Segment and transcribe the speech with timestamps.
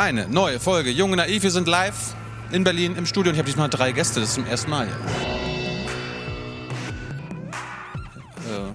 [0.00, 1.42] eine neue Folge Junge Naiv.
[1.42, 2.14] Wir sind live
[2.52, 4.20] in Berlin im Studio und ich habe diesmal drei Gäste.
[4.20, 4.96] Das ist zum ersten Mal hier.
[8.50, 8.72] Äh,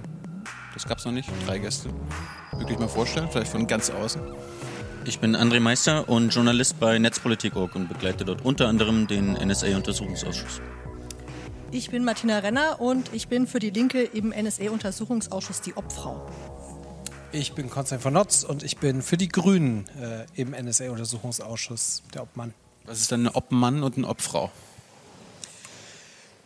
[0.76, 1.28] das gab es noch nicht.
[1.48, 1.90] Drei Gäste.
[2.52, 4.22] Wirklich mal vorstellen, vielleicht von ganz außen.
[5.06, 10.62] Ich bin André Meister und Journalist bei Netzpolitik.org und begleite dort unter anderem den NSA-Untersuchungsausschuss.
[11.72, 16.30] Ich bin Martina Renner und ich bin für die Linke im NSA-Untersuchungsausschuss die Obfrau.
[17.32, 22.24] Ich bin Konstantin von Notz und ich bin für die Grünen äh, im NSA-Untersuchungsausschuss der
[22.24, 22.54] Obmann.
[22.86, 24.52] Was ist denn ein Obmann und eine Obfrau?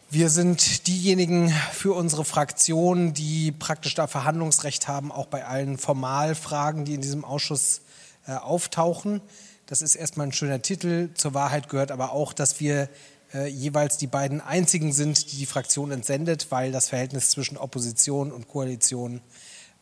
[0.09, 6.85] Wir sind diejenigen für unsere Fraktion, die praktisch da Verhandlungsrecht haben, auch bei allen Formalfragen,
[6.85, 7.81] die in diesem Ausschuss
[8.25, 9.21] äh, auftauchen.
[9.67, 11.09] Das ist erstmal ein schöner Titel.
[11.13, 12.89] Zur Wahrheit gehört aber auch, dass wir
[13.33, 18.31] äh, jeweils die beiden einzigen sind, die die Fraktion entsendet, weil das Verhältnis zwischen Opposition
[18.31, 19.21] und Koalition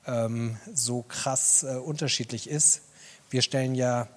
[0.08, 2.82] ähm, so krass äh, unterschiedlich ist.
[3.30, 4.08] Wir stellen ja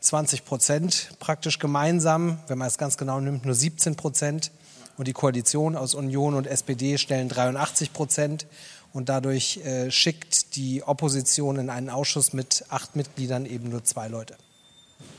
[0.00, 4.50] 20 äh, Prozent praktisch gemeinsam, wenn man es ganz genau nimmt, nur 17 Prozent.
[4.96, 8.46] Und die Koalition aus Union und SPD stellen 83 Prozent.
[8.92, 14.08] Und dadurch äh, schickt die Opposition in einen Ausschuss mit acht Mitgliedern eben nur zwei
[14.08, 14.36] Leute.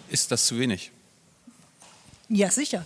[0.10, 0.92] Ist das zu wenig?
[2.28, 2.86] Ja, sicher.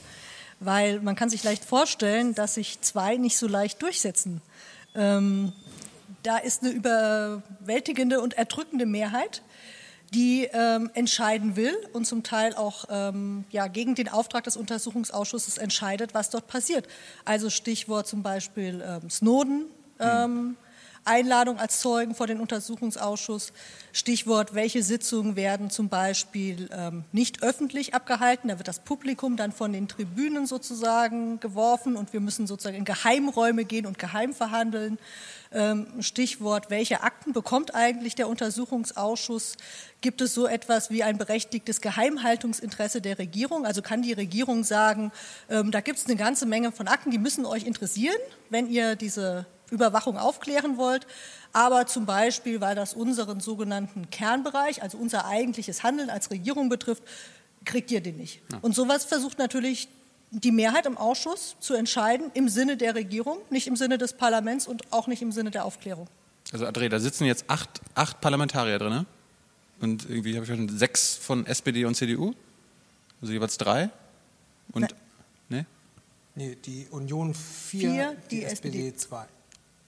[0.59, 4.41] Weil man kann sich leicht vorstellen, dass sich zwei nicht so leicht durchsetzen.
[4.93, 5.53] Ähm,
[6.23, 9.41] da ist eine überwältigende und erdrückende Mehrheit,
[10.13, 15.57] die ähm, entscheiden will und zum Teil auch ähm, ja, gegen den Auftrag des Untersuchungsausschusses
[15.57, 16.87] entscheidet, was dort passiert.
[17.23, 19.65] Also Stichwort zum Beispiel ähm, Snowden.
[19.99, 20.57] Mhm.
[21.03, 23.53] Einladung als Zeugen vor den Untersuchungsausschuss.
[23.91, 28.49] Stichwort, welche Sitzungen werden zum Beispiel ähm, nicht öffentlich abgehalten.
[28.49, 32.85] Da wird das Publikum dann von den Tribünen sozusagen geworfen und wir müssen sozusagen in
[32.85, 34.99] Geheimräume gehen und geheim verhandeln.
[35.53, 39.57] Ähm, Stichwort, welche Akten bekommt eigentlich der Untersuchungsausschuss?
[39.99, 43.65] Gibt es so etwas wie ein berechtigtes Geheimhaltungsinteresse der Regierung?
[43.65, 45.11] Also kann die Regierung sagen,
[45.49, 48.15] ähm, da gibt es eine ganze Menge von Akten, die müssen euch interessieren,
[48.49, 51.07] wenn ihr diese Überwachung aufklären wollt,
[51.53, 57.03] aber zum Beispiel, weil das unseren sogenannten Kernbereich, also unser eigentliches Handeln als Regierung betrifft,
[57.65, 58.41] kriegt ihr den nicht.
[58.51, 58.59] Ja.
[58.61, 59.87] Und sowas versucht natürlich
[60.31, 64.65] die Mehrheit im Ausschuss zu entscheiden im Sinne der Regierung, nicht im Sinne des Parlaments
[64.65, 66.07] und auch nicht im Sinne der Aufklärung.
[66.51, 69.05] Also André, da sitzen jetzt acht, acht Parlamentarier drin ne?
[69.81, 72.33] und irgendwie habe ich schon sechs von SPD und CDU,
[73.21, 73.89] also jeweils drei
[74.71, 74.95] und
[75.49, 75.65] ne?
[76.35, 79.25] Nee, die Union vier, vier die, die SPD, SPD zwei.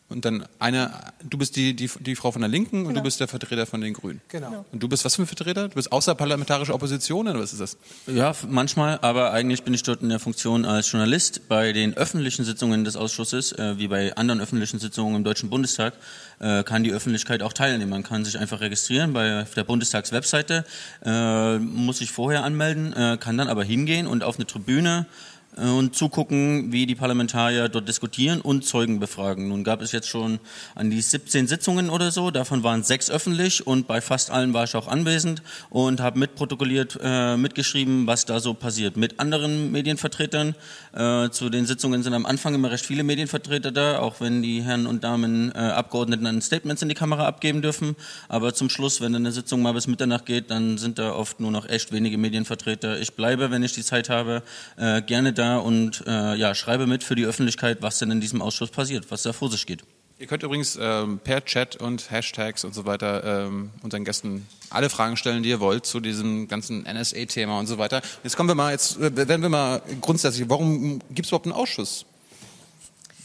[0.10, 0.92] Und dann eine,
[1.24, 2.82] du bist die, die, die Frau von der Linken genau.
[2.82, 3.04] und du genau.
[3.04, 4.22] bist der Vertreter von den Grünen.
[4.28, 4.66] Genau.
[4.72, 5.70] Und du bist was für ein Vertreter?
[5.70, 7.78] Du bist außerparlamentarische Opposition oder was ist das?
[8.06, 12.44] Ja, manchmal, aber eigentlich bin ich dort in der Funktion als Journalist bei den öffentlichen
[12.44, 15.94] Sitzungen des Ausschusses, äh, wie bei anderen öffentlichen Sitzungen im Deutschen Bundestag,
[16.40, 17.90] äh, kann die Öffentlichkeit auch teilnehmen.
[17.90, 20.66] Man kann sich einfach registrieren bei der Bundestagswebseite,
[21.04, 25.33] äh, muss sich vorher anmelden, äh, kann dann aber hingehen und auf eine Tribüne äh,
[25.58, 29.50] und zugucken, wie die Parlamentarier dort diskutieren und Zeugen befragen.
[29.50, 30.40] Nun gab es jetzt schon
[30.76, 34.64] an die 17 Sitzungen oder so, davon waren sechs öffentlich und bei fast allen war
[34.64, 38.98] ich auch anwesend und habe mitprotokolliert, äh, mitgeschrieben, was da so passiert.
[38.98, 40.56] Mit anderen Medienvertretern.
[40.94, 44.64] Äh, zu den Sitzungen sind am Anfang immer recht viele Medienvertreter da, auch wenn die
[44.64, 47.96] Herren und Damen äh, Abgeordneten dann Statements in die Kamera abgeben dürfen.
[48.28, 51.52] Aber zum Schluss, wenn eine Sitzung mal bis Mitternacht geht, dann sind da oft nur
[51.52, 53.00] noch echt wenige Medienvertreter.
[53.00, 54.44] Ich bleibe, wenn ich die Zeit habe,
[54.78, 58.22] äh, gerne da da und äh, ja, schreibe mit für die Öffentlichkeit, was denn in
[58.22, 59.84] diesem Ausschuss passiert, was da vor sich geht.
[60.20, 64.90] Ihr könnt übrigens ähm, per Chat und Hashtags und so weiter ähm, unseren Gästen alle
[64.90, 68.02] Fragen stellen, die ihr wollt zu diesem ganzen NSA-Thema und so weiter.
[68.24, 71.54] Jetzt kommen wir mal, jetzt äh, werden wir mal grundsätzlich, warum gibt es überhaupt einen
[71.54, 72.06] Ausschuss?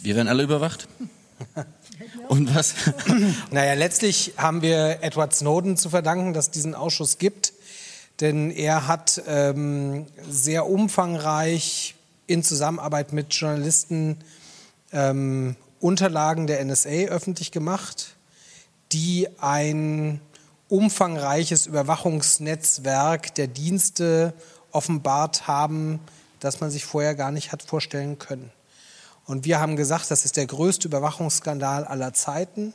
[0.02, 0.88] Wir werden alle überwacht.
[2.28, 2.74] Und was?
[3.50, 7.52] naja, letztlich haben wir Edward Snowden zu verdanken, dass es diesen Ausschuss gibt.
[8.20, 11.94] Denn er hat ähm, sehr umfangreich
[12.28, 14.18] in Zusammenarbeit mit Journalisten
[14.92, 18.16] ähm, Unterlagen der NSA öffentlich gemacht,
[18.92, 20.20] die ein
[20.68, 24.34] umfangreiches Überwachungsnetzwerk der Dienste
[24.70, 26.00] offenbart haben,
[26.40, 28.52] das man sich vorher gar nicht hat vorstellen können.
[29.24, 32.74] Und wir haben gesagt, das ist der größte Überwachungsskandal aller Zeiten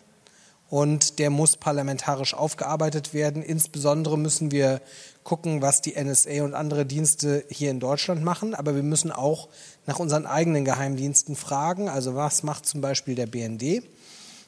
[0.69, 3.43] und der muss parlamentarisch aufgearbeitet werden.
[3.43, 4.81] Insbesondere müssen wir
[5.23, 9.49] gucken, was die NSA und andere Dienste hier in Deutschland machen, aber wir müssen auch
[9.85, 11.89] nach unseren eigenen Geheimdiensten fragen.
[11.89, 13.83] Also was macht zum Beispiel der BND?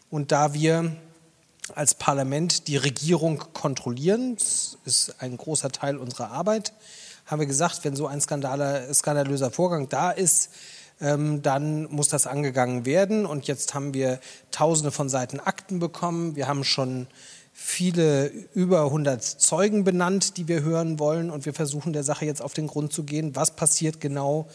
[0.09, 0.95] Und da wir
[1.73, 6.73] als Parlament die Regierung kontrollieren, das ist ein großer Teil unserer Arbeit,
[7.25, 10.51] haben wir gesagt, wenn so ein skandalöser Vorgang da ist,
[11.01, 13.25] ähm, dann muss das angegangen werden.
[13.25, 14.19] Und jetzt haben wir
[14.51, 16.35] tausende von Seiten Akten bekommen.
[16.35, 17.07] Wir haben schon
[17.57, 21.31] viele über 100 Zeugen benannt, die wir hören wollen.
[21.31, 23.33] Und wir versuchen der Sache jetzt auf den Grund zu gehen.
[23.35, 24.49] Was passiert genau?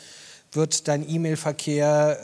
[0.52, 2.19] Wird dein E-Mail-Verkehr,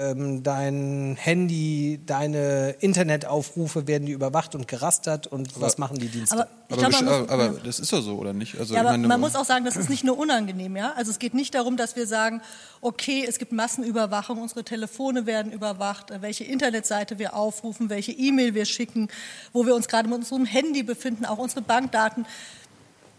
[0.00, 5.28] äh, ähm, dein Handy, deine Internetaufrufe, werden die überwacht und gerastert?
[5.28, 6.34] Und aber, was machen die Dienste?
[6.34, 8.58] Aber, aber, glaub, muss, aber das ist doch so, oder nicht?
[8.58, 10.74] Also, ja, aber meine, man muss auch sagen, das ist nicht nur unangenehm.
[10.74, 10.92] Ja?
[10.96, 12.42] Also es geht nicht darum, dass wir sagen,
[12.80, 18.64] okay, es gibt Massenüberwachung, unsere Telefone werden überwacht, welche Internetseite wir aufrufen, welche E-Mail wir
[18.64, 19.06] schicken,
[19.52, 22.26] wo wir uns gerade mit unserem Handy befinden, auch unsere Bankdaten.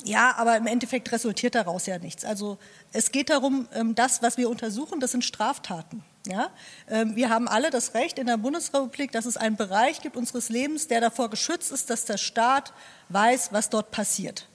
[0.06, 2.24] Ja, aber im Endeffekt resultiert daraus ja nichts.
[2.24, 2.58] Also
[2.94, 6.04] es geht darum, ähm, das, was wir untersuchen, das sind Straftaten.
[6.28, 6.50] Ja?
[6.90, 10.50] Ähm, wir haben alle das Recht in der Bundesrepublik, dass es einen Bereich gibt unseres
[10.50, 12.74] Lebens, der davor geschützt ist, dass der Staat
[13.10, 14.48] weiß, was dort passiert.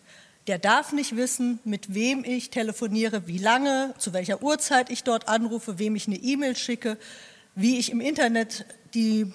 [0.47, 5.29] Der darf nicht wissen, mit wem ich telefoniere, wie lange, zu welcher Uhrzeit ich dort
[5.29, 6.99] anrufe, wem ich eine E-Mail schicke,
[7.55, 9.33] wie ich im Internet die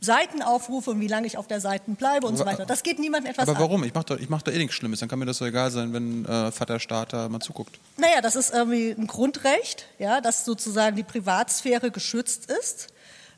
[0.00, 2.64] Seiten aufrufe und wie lange ich auf der Seite bleibe und so weiter.
[2.64, 3.82] Das geht niemandem etwas Aber warum?
[3.82, 3.88] An.
[3.88, 5.00] Ich mache doch, mach doch eh nichts Schlimmes.
[5.00, 7.78] Dann kann mir das so egal sein, wenn äh, Vater Staat da mal zuguckt.
[7.98, 12.88] Naja, das ist irgendwie ein Grundrecht, ja, dass sozusagen die Privatsphäre geschützt ist,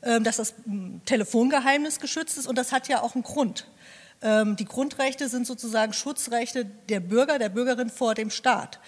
[0.03, 3.67] ähm, dass das hm, Telefongeheimnis geschützt ist und das hat ja auch einen Grund.
[4.21, 8.79] Ähm, die Grundrechte sind sozusagen Schutzrechte der Bürger, der Bürgerin vor dem Staat.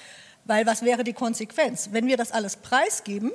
[0.46, 1.90] Weil was wäre die Konsequenz?
[1.92, 3.32] Wenn wir das alles preisgeben,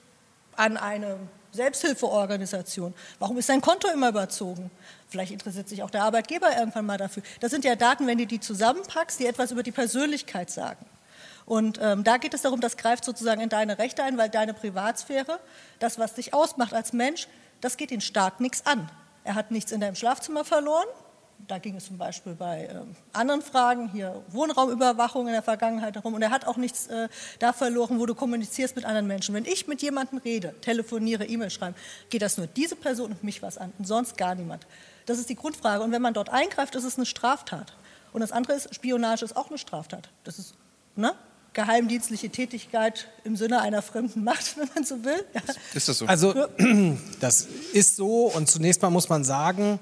[0.56, 1.18] an eine
[1.52, 2.94] Selbsthilfeorganisation?
[3.20, 4.72] Warum ist dein Konto immer überzogen?
[5.10, 7.24] Vielleicht interessiert sich auch der Arbeitgeber irgendwann mal dafür.
[7.40, 10.86] Das sind ja Daten, wenn du die zusammenpackst, die etwas über die Persönlichkeit sagen.
[11.46, 14.54] Und ähm, da geht es darum, das greift sozusagen in deine Rechte ein, weil deine
[14.54, 15.40] Privatsphäre,
[15.80, 17.28] das, was dich ausmacht als Mensch,
[17.62, 18.90] das geht den Staat nichts an.
[19.24, 20.88] Er hat nichts in deinem Schlafzimmer verloren.
[21.48, 26.14] Da ging es zum Beispiel bei ähm, anderen Fragen, hier Wohnraumüberwachung in der Vergangenheit darum.
[26.14, 27.10] Und er hat auch nichts äh,
[27.40, 29.36] da verloren, wo du kommunizierst mit anderen Menschen.
[29.36, 31.76] Wenn ich mit jemandem rede, telefoniere, E-Mail schreibe,
[32.10, 34.66] geht das nur diese Person und mich was an und sonst gar niemand.
[35.06, 35.84] Das ist die Grundfrage.
[35.84, 37.74] Und wenn man dort eingreift, ist es eine Straftat.
[38.14, 40.10] Und das andere ist, Spionage ist auch eine Straftat.
[40.24, 40.56] Das ist,
[40.96, 41.14] ne?
[41.56, 45.26] Geheimdienstliche Tätigkeit im Sinne einer fremden Macht, wenn man so will.
[45.34, 45.42] Ja.
[45.74, 46.06] Ist das so?
[46.06, 46.36] Also
[47.20, 49.80] das ist so und zunächst mal muss man sagen,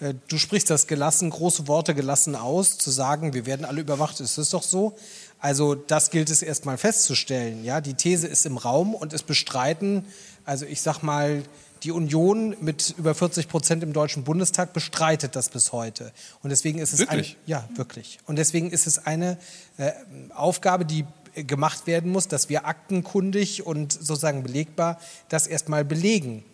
[0.00, 4.20] äh, du sprichst das gelassen, große Worte gelassen aus, zu sagen, wir werden alle überwacht,
[4.20, 4.94] ist das doch so.
[5.40, 7.64] Also das gilt es erstmal festzustellen.
[7.64, 10.06] Ja, die These ist im Raum und es bestreiten,
[10.44, 11.42] also ich sag mal,
[11.84, 16.12] die Union mit über 40 Prozent im Deutschen Bundestag bestreitet das bis heute.
[16.42, 17.36] Und deswegen ist es wirklich?
[17.36, 18.18] eine, ja wirklich.
[18.26, 19.38] Und deswegen ist es eine
[19.76, 19.92] äh,
[20.34, 21.04] Aufgabe, die
[21.34, 24.98] gemacht werden muss, dass wir aktenkundig und sozusagen belegbar
[25.28, 26.44] das erstmal belegen.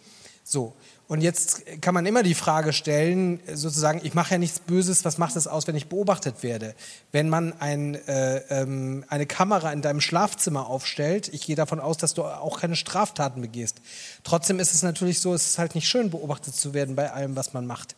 [0.42, 0.74] So.
[1.10, 5.18] Und jetzt kann man immer die Frage stellen, sozusagen, ich mache ja nichts Böses, was
[5.18, 6.76] macht es aus, wenn ich beobachtet werde?
[7.10, 11.96] Wenn man ein, äh, ähm, eine Kamera in deinem Schlafzimmer aufstellt, ich gehe davon aus,
[11.96, 13.80] dass du auch keine Straftaten begehst.
[14.22, 17.34] Trotzdem ist es natürlich so, es ist halt nicht schön, beobachtet zu werden bei allem,
[17.34, 17.96] was man macht.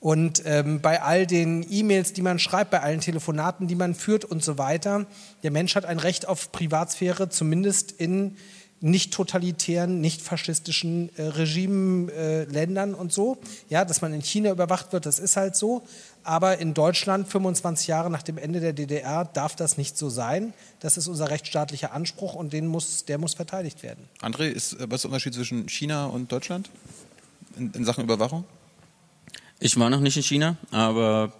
[0.00, 4.24] Und ähm, bei all den E-Mails, die man schreibt, bei allen Telefonaten, die man führt
[4.24, 5.06] und so weiter,
[5.44, 8.36] der Mensch hat ein Recht auf Privatsphäre, zumindest in
[8.80, 13.38] nicht totalitären, nicht faschistischen äh, Regimen, äh, Ländern und so.
[13.68, 15.82] Ja, dass man in China überwacht wird, das ist halt so.
[16.22, 20.52] Aber in Deutschland, 25 Jahre nach dem Ende der DDR, darf das nicht so sein.
[20.80, 24.04] Das ist unser rechtsstaatlicher Anspruch und den muss, der muss verteidigt werden.
[24.20, 26.70] André, ist, was ist der Unterschied zwischen China und Deutschland
[27.56, 28.44] in, in Sachen Überwachung?
[29.58, 31.32] Ich war noch nicht in China, aber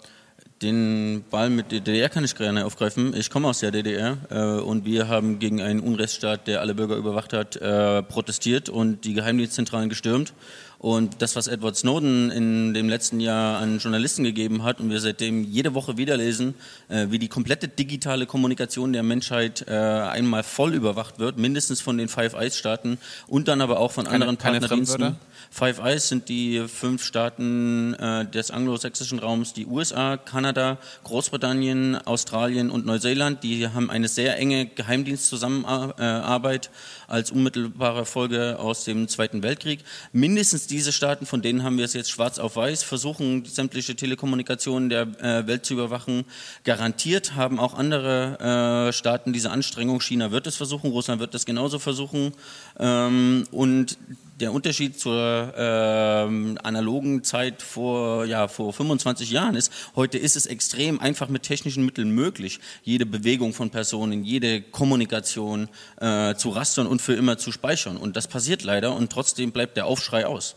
[0.63, 3.15] den Ball mit der DDR kann ich gerne aufgreifen.
[3.15, 6.97] Ich komme aus der DDR äh, und wir haben gegen einen Unrechtsstaat, der alle Bürger
[6.97, 10.33] überwacht hat, äh, protestiert und die Geheimdienstzentralen gestürmt.
[10.79, 15.01] Und das, was Edward Snowden in dem letzten Jahr an Journalisten gegeben hat und wir
[15.01, 16.55] seitdem jede Woche wieder lesen,
[16.89, 21.99] äh, wie die komplette digitale Kommunikation der Menschheit äh, einmal voll überwacht wird, mindestens von
[21.99, 25.17] den Five Eyes Staaten und dann aber auch von keine, anderen Partnerdiensten.
[25.51, 32.71] Five Eyes sind die fünf Staaten äh, des anglosächsischen Raums, die USA, Kanada, Großbritannien, Australien
[32.71, 33.43] und Neuseeland.
[33.43, 36.71] Die haben eine sehr enge Geheimdienstzusammenarbeit
[37.09, 39.81] als unmittelbare Folge aus dem Zweiten Weltkrieg.
[40.13, 44.89] Mindestens diese Staaten, von denen haben wir es jetzt schwarz auf weiß, versuchen sämtliche Telekommunikationen
[44.89, 46.25] der äh, Welt zu überwachen.
[46.65, 50.01] Garantiert haben auch andere äh, Staaten diese Anstrengung.
[50.01, 52.33] China wird es versuchen, Russland wird es genauso versuchen.
[52.79, 53.99] Ähm, und
[54.41, 60.47] der Unterschied zur ähm, analogen Zeit vor, ja, vor 25 Jahren ist, heute ist es
[60.47, 65.69] extrem einfach mit technischen Mitteln möglich, jede Bewegung von Personen, jede Kommunikation
[66.01, 67.97] äh, zu rastern und für immer zu speichern.
[67.97, 70.55] Und das passiert leider und trotzdem bleibt der Aufschrei aus.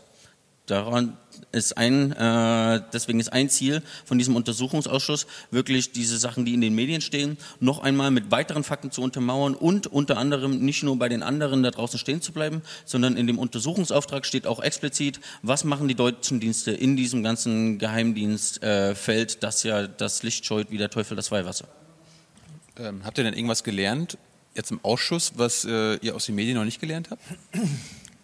[0.66, 1.16] Daran
[1.50, 6.60] ist ein, äh, deswegen ist ein Ziel von diesem Untersuchungsausschuss wirklich diese Sachen, die in
[6.60, 10.96] den Medien stehen, noch einmal mit weiteren Fakten zu untermauern und unter anderem nicht nur
[10.98, 15.20] bei den anderen da draußen stehen zu bleiben, sondern in dem Untersuchungsauftrag steht auch explizit,
[15.42, 20.70] was machen die deutschen Dienste in diesem ganzen Geheimdienstfeld, äh, das ja das Licht scheut
[20.70, 21.66] wie der Teufel das Weihwasser.
[22.78, 24.16] Ähm, habt ihr denn irgendwas gelernt
[24.54, 27.22] jetzt im Ausschuss, was äh, ihr aus den Medien noch nicht gelernt habt?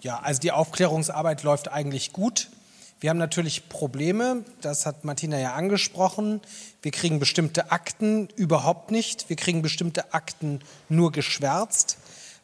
[0.00, 2.48] Ja, also die Aufklärungsarbeit läuft eigentlich gut.
[3.00, 6.40] Wir haben natürlich Probleme, das hat Martina ja angesprochen.
[6.82, 9.28] Wir kriegen bestimmte Akten überhaupt nicht.
[9.28, 11.98] Wir kriegen bestimmte Akten nur geschwärzt.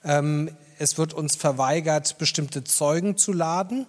[0.04, 3.86] Ähm, es wird uns verweigert, bestimmte Zeugen zu laden.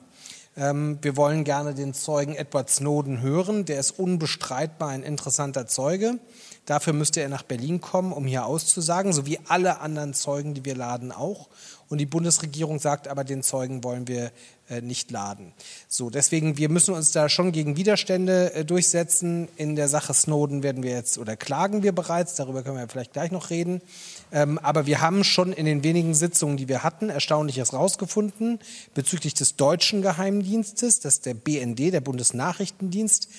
[0.57, 3.65] Ähm, wir wollen gerne den Zeugen Edward Snowden hören.
[3.65, 6.19] Der ist unbestreitbar ein interessanter Zeuge.
[6.65, 10.65] Dafür müsste er nach Berlin kommen, um hier auszusagen, so wie alle anderen Zeugen, die
[10.65, 11.47] wir laden, auch.
[11.87, 14.31] Und die Bundesregierung sagt aber, den Zeugen wollen wir
[14.67, 15.53] äh, nicht laden.
[15.87, 19.47] So, deswegen, wir müssen uns da schon gegen Widerstände äh, durchsetzen.
[19.57, 23.13] In der Sache Snowden werden wir jetzt oder klagen wir bereits, darüber können wir vielleicht
[23.13, 23.83] gleich noch reden.
[24.31, 28.57] Ähm, aber wir haben schon in den wenigen Sitzungen, die wir hatten, Erstaunliches rausgefunden
[28.95, 33.29] bezüglich des deutschen Geheimdienstes, das ist der BND, der Bundesnachrichtendienst.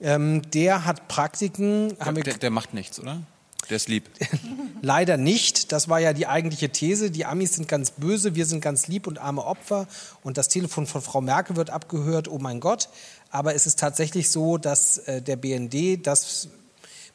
[0.00, 1.96] Ähm, der hat Praktiken.
[1.98, 3.22] Der, der, der macht nichts, oder?
[3.70, 4.10] Der ist lieb.
[4.82, 5.70] Leider nicht.
[5.72, 7.10] Das war ja die eigentliche These.
[7.10, 9.86] Die Amis sind ganz böse, wir sind ganz lieb und arme Opfer.
[10.22, 12.28] Und das Telefon von Frau Merkel wird abgehört.
[12.28, 12.88] Oh mein Gott.
[13.30, 16.48] Aber es ist tatsächlich so, dass äh, der BND, das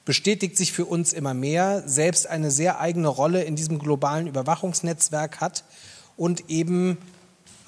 [0.05, 5.41] bestätigt sich für uns immer mehr, selbst eine sehr eigene Rolle in diesem globalen Überwachungsnetzwerk
[5.41, 5.65] hat
[6.15, 6.98] und eben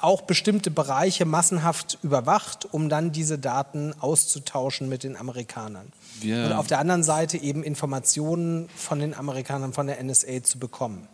[0.01, 5.91] auch bestimmte Bereiche massenhaft überwacht, um dann diese Daten auszutauschen mit den Amerikanern.
[6.21, 10.59] Wir und auf der anderen Seite eben Informationen von den Amerikanern, von der NSA zu
[10.59, 11.07] bekommen.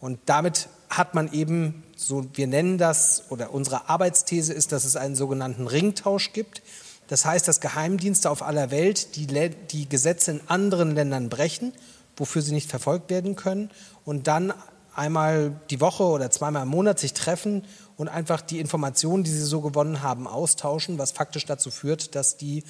[0.00, 4.96] Und damit hat man eben, so wir nennen das, oder unsere Arbeitsthese ist, dass es
[4.96, 6.62] einen sogenannten Ringtausch gibt.
[7.08, 11.72] Das heißt, dass Geheimdienste auf aller Welt die, die Gesetze in anderen Ländern brechen,
[12.16, 13.70] wofür sie nicht verfolgt werden können,
[14.04, 14.52] und dann
[14.94, 17.64] einmal die Woche oder zweimal im Monat sich treffen
[17.96, 22.36] und einfach die Informationen, die sie so gewonnen haben, austauschen, was faktisch dazu führt, dass
[22.36, 22.64] die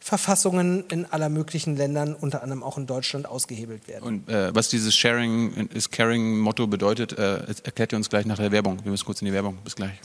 [0.00, 4.04] Verfassungen in aller möglichen Ländern, unter anderem auch in Deutschland, ausgehebelt werden.
[4.04, 8.36] Und äh, was dieses Sharing is Caring Motto bedeutet, äh, erklärt ihr uns gleich nach
[8.36, 8.84] der Werbung.
[8.84, 9.58] Wir müssen kurz in die Werbung.
[9.64, 9.98] Bis gleich.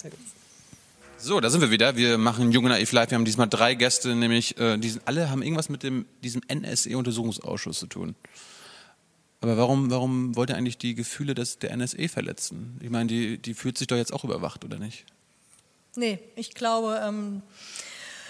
[1.20, 1.96] So, da sind wir wieder.
[1.98, 3.12] Wir machen Junge Naiv Live.
[3.12, 7.78] Wir haben diesmal drei Gäste, nämlich äh, die alle haben irgendwas mit dem, diesem NSE-Untersuchungsausschuss
[7.78, 8.16] zu tun.
[9.42, 12.80] Aber warum, warum wollt ihr eigentlich die Gefühle des, der NSE verletzen?
[12.82, 15.06] Ich meine, die, die fühlt sich doch jetzt auch überwacht, oder nicht?
[15.96, 17.42] Nee, ich glaube, ähm,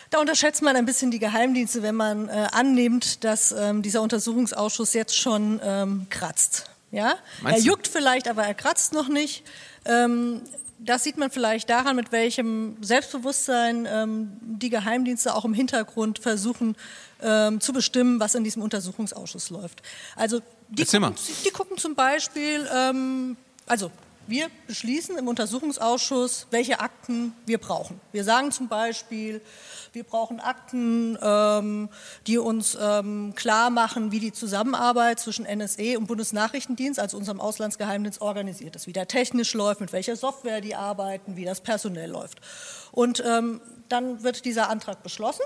[0.10, 4.94] da unterschätzt man ein bisschen die Geheimdienste, wenn man äh, annimmt, dass ähm, dieser Untersuchungsausschuss
[4.94, 6.70] jetzt schon ähm, kratzt.
[6.92, 7.16] Ja?
[7.44, 9.44] er juckt vielleicht, aber er kratzt noch nicht.
[9.86, 10.42] Ähm,
[10.84, 16.76] das sieht man vielleicht daran, mit welchem Selbstbewusstsein ähm, die Geheimdienste auch im Hintergrund versuchen
[17.22, 19.82] ähm, zu bestimmen, was in diesem Untersuchungsausschuss läuft.
[20.16, 23.92] Also die, gucken, die gucken, zum Beispiel, ähm, also
[24.28, 28.00] wir beschließen im Untersuchungsausschuss, welche Akten wir brauchen.
[28.12, 29.42] Wir sagen zum Beispiel,
[29.94, 31.90] wir brauchen Akten, ähm,
[32.28, 38.22] die uns ähm, klar machen, wie die Zusammenarbeit zwischen NSE und Bundesnachrichtendienst, also unserem Auslandsgeheimdienst,
[38.22, 42.40] organisiert ist, wie der technisch läuft, mit welcher Software die arbeiten, wie das personell läuft.
[42.92, 43.60] Und ähm,
[43.90, 45.44] dann wird dieser Antrag beschlossen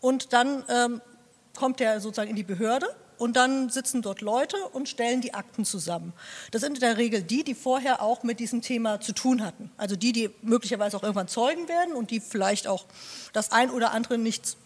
[0.00, 1.00] und dann ähm,
[1.56, 2.86] kommt der sozusagen in die Behörde
[3.18, 6.12] und dann sitzen dort Leute und stellen die Akten zusammen.
[6.50, 9.70] Das sind in der Regel die, die vorher auch mit diesem Thema zu tun hatten.
[9.76, 12.86] Also die, die möglicherweise auch irgendwann Zeugen werden und die vielleicht auch
[13.32, 14.56] das ein oder andere nicht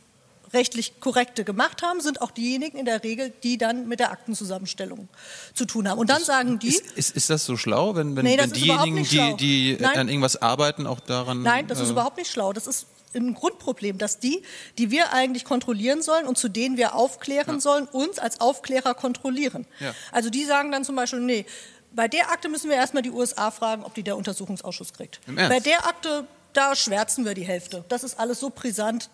[0.52, 5.08] rechtlich korrekte gemacht haben, sind auch diejenigen in der Regel, die dann mit der Aktenzusammenstellung
[5.54, 5.98] zu tun haben.
[5.98, 6.68] Und dann sagen die.
[6.68, 10.40] Ist, ist, ist das so schlau, wenn, wenn, nee, wenn diejenigen, die, die an irgendwas
[10.40, 11.42] arbeiten, auch daran.
[11.42, 12.52] Nein, das äh, ist überhaupt nicht schlau.
[12.52, 14.42] Das ist ein Grundproblem, dass die,
[14.78, 17.60] die wir eigentlich kontrollieren sollen und zu denen wir aufklären ja.
[17.60, 19.66] sollen, uns als Aufklärer kontrollieren.
[19.80, 19.94] Ja.
[20.12, 21.46] Also die sagen dann zum Beispiel, nee,
[21.92, 25.20] bei der Akte müssen wir erstmal die USA fragen, ob die der Untersuchungsausschuss kriegt.
[25.26, 27.84] Bei der Akte, da schwärzen wir die Hälfte.
[27.88, 29.10] Das ist alles so brisant.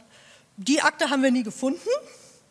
[0.57, 1.89] Die Akte haben wir nie gefunden.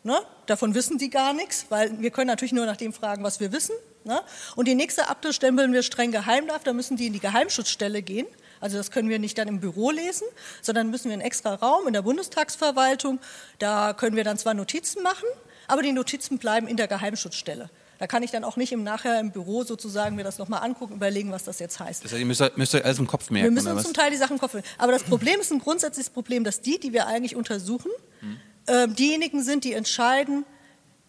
[0.03, 0.19] Ne?
[0.45, 3.51] Davon wissen die gar nichts, weil wir können natürlich nur nach dem fragen, was wir
[3.51, 3.75] wissen.
[4.03, 4.21] Ne?
[4.55, 8.03] Und die nächste Akte stempeln wir streng geheim darf, da müssen die in die Geheimschutzstelle
[8.03, 8.27] gehen.
[8.59, 10.27] Also das können wir nicht dann im Büro lesen,
[10.61, 13.19] sondern müssen wir einen extra Raum in der Bundestagsverwaltung.
[13.59, 15.27] Da können wir dann zwar Notizen machen,
[15.67, 17.69] aber die Notizen bleiben in der Geheimschutzstelle.
[17.97, 20.95] Da kann ich dann auch nicht im Nachher im Büro sozusagen mir das nochmal angucken,
[20.95, 22.03] überlegen, was das jetzt heißt.
[22.03, 23.45] Das heißt, ihr müsst, müsst euch alles im Kopf merken.
[23.45, 24.67] Wir müssen uns zum Teil die Sachen im Kopf merken.
[24.77, 28.37] Aber das Problem ist ein grundsätzliches Problem, dass die, die wir eigentlich untersuchen, hm.
[28.67, 30.45] äh, diejenigen sind, die entscheiden,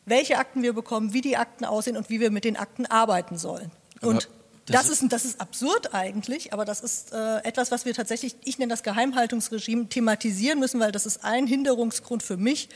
[0.05, 3.37] welche Akten wir bekommen, wie die Akten aussehen und wie wir mit den Akten arbeiten
[3.37, 3.73] sollen.
[4.01, 4.29] Und
[4.67, 8.59] Das, ist, das ist absurd eigentlich, aber das ist äh, etwas, was wir tatsächlich, ich
[8.59, 12.69] nenne das Geheimhaltungsregime, thematisieren müssen, weil das ist ein Hinderungsgrund für mich,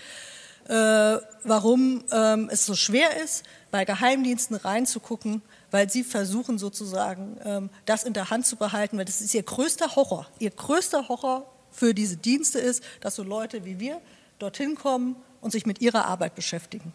[0.69, 5.43] äh, warum ähm, es so schwer ist, bei Geheimdiensten reinzugucken,
[5.73, 9.43] weil sie versuchen sozusagen, ähm, das in der Hand zu behalten, weil das ist ihr
[9.43, 10.27] größter Horror.
[10.39, 14.01] Ihr größter Horror für diese Dienste ist, dass so Leute wie wir
[14.39, 16.93] dorthin kommen und sich mit ihrer Arbeit beschäftigen.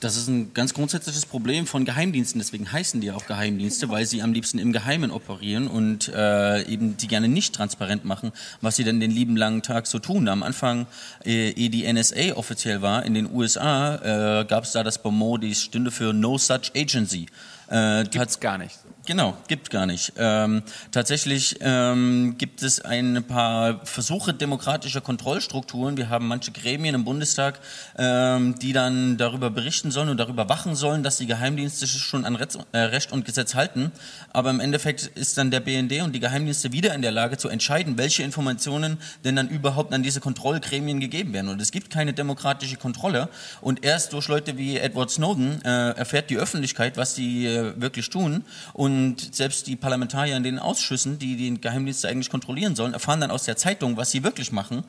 [0.00, 2.38] Das ist ein ganz grundsätzliches Problem von Geheimdiensten.
[2.40, 6.96] Deswegen heißen die auch Geheimdienste, weil sie am liebsten im Geheimen operieren und äh, eben
[6.96, 10.26] die gerne nicht transparent machen, was sie dann den lieben langen Tag so tun.
[10.28, 10.86] Am Anfang,
[11.26, 15.42] äh, ehe die NSA offiziell war in den USA, äh, gab es da das Bonmot,
[15.42, 17.26] die stünde für No Such Agency.
[17.68, 18.78] Äh, Gibt's gar nicht.
[19.10, 20.12] Genau, gibt gar nicht.
[20.18, 20.62] Ähm,
[20.92, 25.96] tatsächlich ähm, gibt es ein paar Versuche demokratischer Kontrollstrukturen.
[25.96, 27.58] Wir haben manche Gremien im Bundestag,
[27.98, 32.38] ähm, die dann darüber berichten sollen und darüber wachen sollen, dass die Geheimdienste schon an
[32.70, 33.90] äh, Recht und Gesetz halten.
[34.32, 37.48] Aber im Endeffekt ist dann der BND und die Geheimdienste wieder in der Lage zu
[37.48, 41.48] entscheiden, welche Informationen denn dann überhaupt an diese Kontrollgremien gegeben werden.
[41.48, 43.28] Und es gibt keine demokratische Kontrolle.
[43.60, 48.08] Und erst durch Leute wie Edward Snowden äh, erfährt die Öffentlichkeit, was sie äh, wirklich
[48.08, 48.44] tun.
[48.72, 53.20] Und und selbst die Parlamentarier in den Ausschüssen, die den Geheimdienst eigentlich kontrollieren sollen, erfahren
[53.20, 54.84] dann aus der Zeitung, was sie wirklich machen.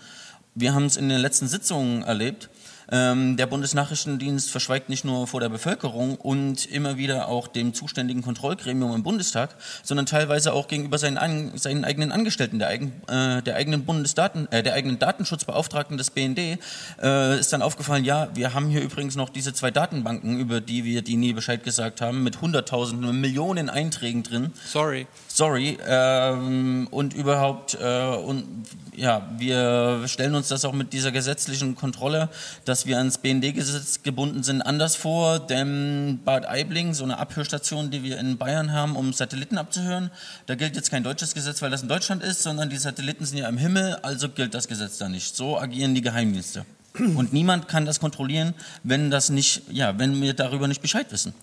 [0.53, 2.49] Wir haben es in den letzten Sitzungen erlebt.
[2.91, 8.21] Ähm, der Bundesnachrichtendienst verschweigt nicht nur vor der Bevölkerung und immer wieder auch dem zuständigen
[8.21, 13.55] Kontrollgremium im Bundestag, sondern teilweise auch gegenüber seinen, seinen eigenen Angestellten, der, eigen, äh, der
[13.55, 16.59] eigenen Bundesdaten, äh, der eigenen Datenschutzbeauftragten des BND,
[17.01, 20.83] äh, ist dann aufgefallen, ja, wir haben hier übrigens noch diese zwei Datenbanken, über die
[20.83, 24.51] wir die nie Bescheid gesagt haben, mit hunderttausenden, Millionen Einträgen drin.
[24.65, 25.07] Sorry.
[25.27, 25.77] Sorry.
[25.87, 32.29] Ähm, und überhaupt, äh, und ja, wir stellen uns das auch mit dieser gesetzlichen Kontrolle,
[32.65, 35.39] dass wir ans BND-Gesetz gebunden sind, anders vor.
[35.39, 40.11] Denn Bad Aibling, so eine Abhörstation, die wir in Bayern haben, um Satelliten abzuhören,
[40.45, 43.37] da gilt jetzt kein deutsches Gesetz, weil das in Deutschland ist, sondern die Satelliten sind
[43.37, 45.35] ja im Himmel, also gilt das Gesetz da nicht.
[45.35, 46.65] So agieren die Geheimdienste.
[46.93, 51.33] Und niemand kann das kontrollieren, wenn das nicht, ja, wenn wir darüber nicht Bescheid wissen.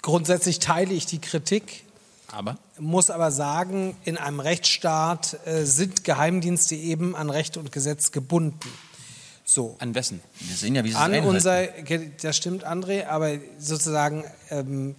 [0.00, 1.84] Grundsätzlich teile ich die Kritik
[2.32, 2.56] aber?
[2.78, 8.58] Muss aber sagen, in einem Rechtsstaat äh, sind Geheimdienste eben an Recht und Gesetz gebunden.
[9.54, 9.76] So.
[9.78, 10.20] An wessen?
[10.40, 11.66] Wir sehen ja, wie sie es An unser,
[12.22, 14.94] das stimmt, André, aber sozusagen, ähm,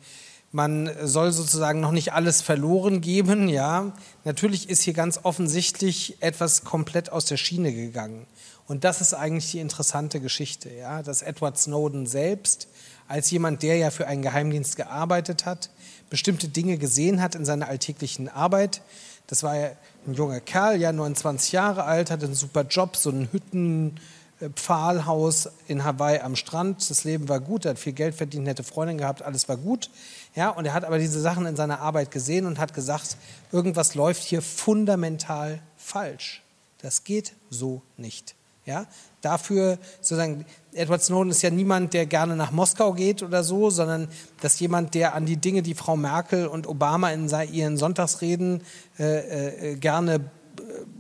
[0.52, 3.94] man soll sozusagen noch nicht alles verloren geben, ja.
[4.24, 8.28] Natürlich ist hier ganz offensichtlich etwas komplett aus der Schiene gegangen.
[8.68, 12.68] Und das ist eigentlich die interessante Geschichte, ja, dass Edward Snowden selbst
[13.08, 15.70] als jemand, der ja für einen Geheimdienst gearbeitet hat,
[16.10, 18.82] bestimmte Dinge gesehen hat in seiner alltäglichen Arbeit.
[19.28, 19.72] Das war ja
[20.08, 24.00] ein junger Kerl, ja 29 Jahre alt, hatte einen super Job, so ein
[24.44, 26.90] Hüttenpfahlhaus in Hawaii am Strand.
[26.90, 29.90] Das Leben war gut, er hat viel Geld verdient, nette Freundin gehabt, alles war gut.
[30.36, 33.18] Ja, und er hat aber diese Sachen in seiner Arbeit gesehen und hat gesagt,
[33.52, 36.42] irgendwas läuft hier fundamental falsch.
[36.82, 38.36] Das geht so nicht.
[38.66, 38.86] Ja,
[39.20, 44.08] dafür sozusagen, Edward Snowden ist ja niemand, der gerne nach Moskau geht oder so, sondern
[44.40, 48.62] das ist jemand, der an die Dinge, die Frau Merkel und Obama in ihren Sonntagsreden
[48.98, 50.20] äh, äh, gerne äh,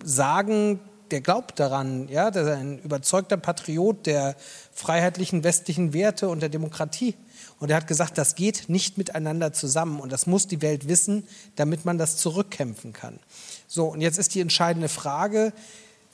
[0.03, 0.82] sagen,
[1.13, 4.36] der glaubt daran, ja, der ist ein überzeugter Patriot der
[4.73, 7.13] freiheitlichen westlichen Werte und der Demokratie.
[7.60, 11.28] Und er hat gesagt, das geht nicht miteinander zusammen und das muss die Welt wissen,
[11.56, 13.19] damit man das zurückkämpfen kann.
[13.67, 15.54] So, und jetzt ist die entscheidende Frage,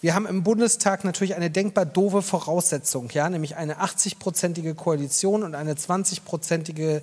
[0.01, 5.55] wir haben im Bundestag natürlich eine denkbar doofe Voraussetzung, ja, nämlich eine 80-prozentige Koalition und
[5.55, 7.01] eine 20-prozentige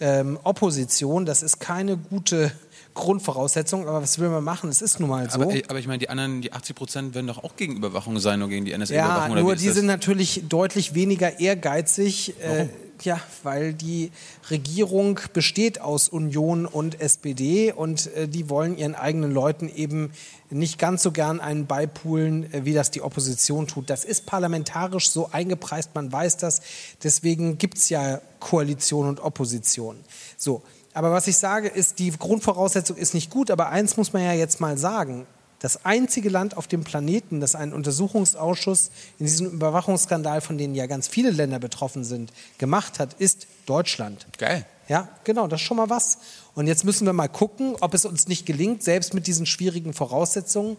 [0.00, 1.26] ähm, Opposition.
[1.26, 2.50] Das ist keine gute
[2.96, 4.68] Grundvoraussetzung, aber was will man machen?
[4.68, 5.42] Es ist nun mal so.
[5.42, 8.42] Aber, aber ich meine, die anderen, die 80 Prozent werden doch auch gegen Überwachung sein
[8.42, 9.36] oder gegen die NSA-Überwachung.
[9.36, 12.34] Ja, nur die sind natürlich deutlich weniger ehrgeizig.
[12.40, 12.58] Äh, Warum?
[12.58, 12.68] Äh,
[13.02, 14.10] ja, weil die
[14.50, 20.12] Regierung besteht aus Union und SPD und äh, die wollen ihren eigenen Leuten eben
[20.50, 23.90] nicht ganz so gern einen beipulen, äh, wie das die Opposition tut.
[23.90, 26.62] Das ist parlamentarisch so eingepreist, man weiß das.
[27.02, 29.96] Deswegen gibt es ja Koalition und Opposition.
[30.36, 30.62] So.
[30.96, 34.32] Aber was ich sage, ist, die Grundvoraussetzung ist nicht gut, aber eins muss man ja
[34.32, 35.26] jetzt mal sagen.
[35.58, 40.86] Das einzige Land auf dem Planeten, das einen Untersuchungsausschuss in diesem Überwachungsskandal, von denen ja
[40.86, 44.26] ganz viele Länder betroffen sind, gemacht hat, ist Deutschland.
[44.38, 44.64] Geil.
[44.88, 46.16] Ja, genau, das ist schon mal was.
[46.54, 49.92] Und jetzt müssen wir mal gucken, ob es uns nicht gelingt, selbst mit diesen schwierigen
[49.92, 50.78] Voraussetzungen,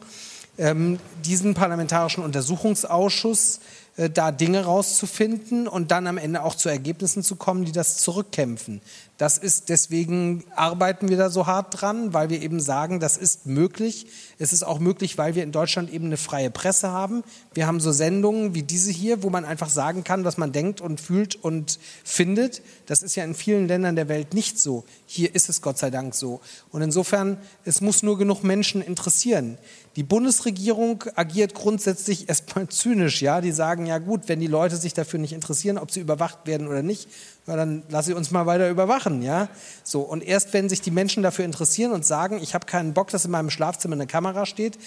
[0.58, 3.60] ähm, diesen parlamentarischen Untersuchungsausschuss
[3.98, 7.98] äh, da Dinge rauszufinden und dann am Ende auch zu Ergebnissen zu kommen, die das
[7.98, 8.82] zurückkämpfen.
[9.18, 13.48] Das ist deswegen arbeiten wir da so hart dran, weil wir eben sagen, das ist
[13.48, 14.06] möglich.
[14.38, 17.24] Es ist auch möglich, weil wir in Deutschland eben eine freie Presse haben.
[17.56, 20.82] Wir haben so Sendungen wie diese hier, wo man einfach sagen kann, was man denkt
[20.82, 22.62] und fühlt und findet.
[22.86, 24.86] Das ist ja in vielen Ländern der Welt nicht so.
[25.08, 26.40] Hier ist es Gott sei Dank so.
[26.72, 29.58] Und insofern, es muss nur genug Menschen interessieren.
[29.96, 33.42] Die Bundesregierung agiert grundsätzlich erstmal zynisch, ja.
[33.42, 36.68] Die sagen, ja gut, wenn die Leute sich dafür nicht interessieren, ob sie überwacht werden
[36.68, 37.10] oder nicht,
[37.48, 39.48] ja, dann lass sie uns mal weiter überwachen, ja.
[39.84, 43.08] So und erst wenn sich die Menschen dafür interessieren und sagen, ich habe keinen Bock,
[43.10, 44.78] dass in meinem Schlafzimmer eine Kamera steht,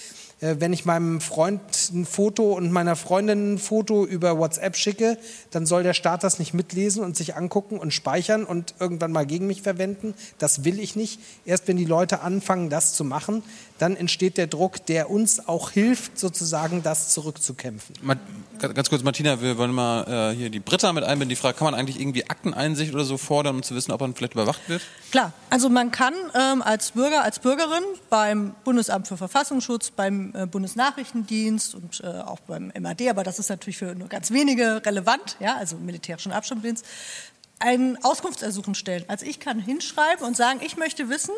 [0.41, 5.17] äh, wenn ich meinem Freund ein Foto und meiner Freundin ein Foto über WhatsApp schicke,
[5.49, 9.25] dann soll der Staat das nicht mitlesen und sich angucken und speichern und irgendwann mal
[9.25, 10.13] gegen mich verwenden.
[10.37, 11.19] Das will ich nicht.
[11.45, 13.43] Erst wenn die Leute anfangen, das zu machen,
[13.81, 17.95] dann entsteht der Druck, der uns auch hilft, sozusagen das zurückzukämpfen.
[18.59, 21.29] Ganz kurz, Martina, wir wollen mal äh, hier die Britta mit einbinden.
[21.29, 24.13] Die Frage, kann man eigentlich irgendwie Akteneinsicht oder so fordern, um zu wissen, ob man
[24.13, 24.83] vielleicht überwacht wird?
[25.09, 30.45] Klar, also man kann ähm, als Bürger, als Bürgerin beim Bundesamt für Verfassungsschutz, beim äh,
[30.45, 35.37] Bundesnachrichtendienst und äh, auch beim MAD, aber das ist natürlich für nur ganz wenige relevant,
[35.39, 36.85] ja, also militärischen Abschirmdienst,
[37.57, 39.05] ein Auskunftsersuchen stellen.
[39.07, 41.33] Also ich kann hinschreiben und sagen, ich möchte wissen,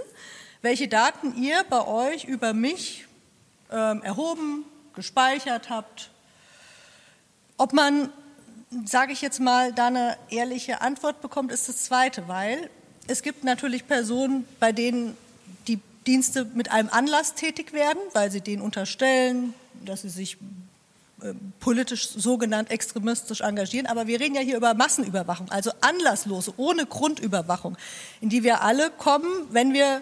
[0.63, 3.05] welche Daten ihr bei euch über mich
[3.69, 4.63] ähm, erhoben,
[4.95, 6.09] gespeichert habt.
[7.57, 8.09] Ob man,
[8.85, 12.69] sage ich jetzt mal, da eine ehrliche Antwort bekommt, ist das Zweite, weil
[13.07, 15.17] es gibt natürlich Personen, bei denen
[15.67, 20.37] die Dienste mit einem Anlass tätig werden, weil sie denen unterstellen, dass sie sich
[21.21, 23.85] äh, politisch sogenannt extremistisch engagieren.
[23.85, 27.77] Aber wir reden ja hier über Massenüberwachung, also anlasslose, ohne Grundüberwachung,
[28.21, 30.01] in die wir alle kommen, wenn wir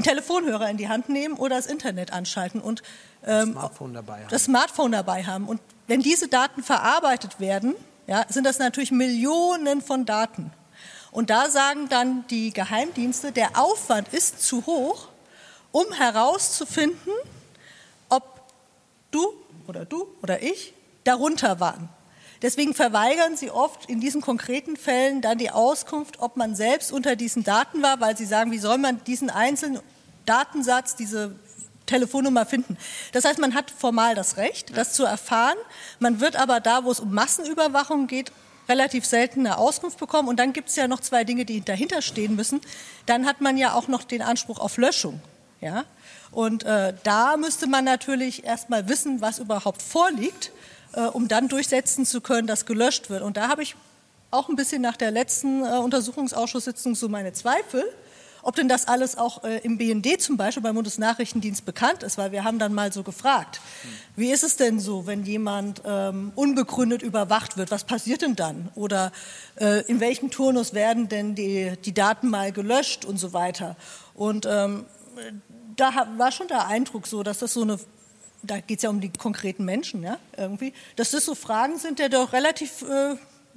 [0.00, 2.82] einen Telefonhörer in die Hand nehmen oder das Internet anschalten und
[3.26, 5.46] ähm, das, Smartphone dabei das Smartphone dabei haben.
[5.46, 7.74] Und wenn diese Daten verarbeitet werden,
[8.06, 10.52] ja, sind das natürlich Millionen von Daten.
[11.10, 15.08] Und da sagen dann die Geheimdienste, der Aufwand ist zu hoch,
[15.70, 17.12] um herauszufinden,
[18.08, 18.40] ob
[19.10, 19.34] du
[19.66, 20.72] oder du oder ich
[21.04, 21.88] darunter waren.
[22.42, 27.14] Deswegen verweigern sie oft in diesen konkreten Fällen dann die Auskunft, ob man selbst unter
[27.16, 29.80] diesen Daten war, weil sie sagen, wie soll man diesen einzelnen
[30.24, 31.34] Datensatz, diese
[31.86, 32.78] Telefonnummer finden.
[33.12, 35.56] Das heißt, man hat formal das Recht, das zu erfahren.
[35.98, 38.32] Man wird aber da, wo es um Massenüberwachung geht,
[38.68, 40.28] relativ selten eine Auskunft bekommen.
[40.28, 42.60] Und dann gibt es ja noch zwei Dinge, die dahinter stehen müssen.
[43.06, 45.20] Dann hat man ja auch noch den Anspruch auf Löschung.
[45.60, 45.84] Ja?
[46.30, 50.52] Und äh, da müsste man natürlich erstmal wissen, was überhaupt vorliegt
[50.92, 53.22] äh, um dann durchsetzen zu können, dass gelöscht wird.
[53.22, 53.76] Und da habe ich
[54.30, 57.84] auch ein bisschen nach der letzten äh, Untersuchungsausschusssitzung so meine Zweifel,
[58.42, 62.32] ob denn das alles auch äh, im BND zum Beispiel beim Bundesnachrichtendienst bekannt ist, weil
[62.32, 63.60] wir haben dann mal so gefragt,
[64.16, 68.70] wie ist es denn so, wenn jemand ähm, unbegründet überwacht wird, was passiert denn dann?
[68.74, 69.12] Oder
[69.56, 73.76] äh, in welchem Turnus werden denn die, die Daten mal gelöscht und so weiter?
[74.14, 74.86] Und ähm,
[75.76, 77.78] da war schon der Eindruck so, dass das so eine
[78.42, 81.98] da geht es ja um die konkreten Menschen, ja, irgendwie, dass das so Fragen sind,
[81.98, 83.16] die doch relativ äh,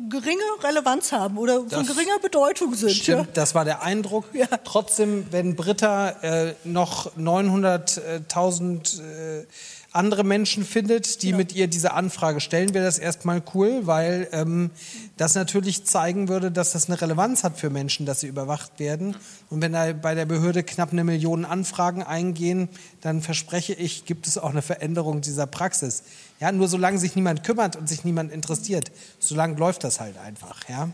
[0.09, 2.91] geringe Relevanz haben oder das von geringer Bedeutung sind.
[2.91, 3.33] Stimmt, ja.
[3.33, 4.25] das war der Eindruck.
[4.33, 4.47] Ja.
[4.63, 9.45] Trotzdem, wenn Britta äh, noch 900.000 äh,
[9.93, 11.37] andere Menschen findet, die ja.
[11.37, 14.71] mit ihr diese Anfrage stellen, wäre das erstmal cool, weil ähm,
[15.17, 19.15] das natürlich zeigen würde, dass das eine Relevanz hat für Menschen, dass sie überwacht werden.
[19.49, 22.69] Und wenn da bei der Behörde knapp eine Million Anfragen eingehen,
[23.01, 26.03] dann verspreche ich, gibt es auch eine Veränderung dieser Praxis.
[26.39, 30.67] Ja, nur solange sich niemand kümmert und sich niemand interessiert, solange läuft das halt einfach.
[30.67, 30.89] Ja.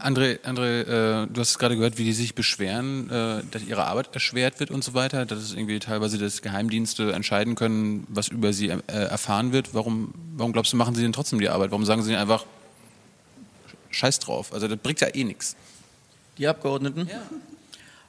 [0.00, 4.14] André, André äh, du hast gerade gehört, wie die sich beschweren, äh, dass ihre Arbeit
[4.14, 8.52] erschwert wird und so weiter, dass es irgendwie teilweise das Geheimdienste entscheiden können, was über
[8.52, 9.74] sie äh, erfahren wird.
[9.74, 11.70] Warum, warum glaubst du, machen sie denn trotzdem die Arbeit?
[11.70, 12.44] Warum sagen sie nicht einfach
[13.90, 14.52] Scheiß drauf?
[14.52, 15.56] Also das bringt ja eh nichts.
[16.38, 17.08] Die Abgeordneten?
[17.10, 17.20] Ja.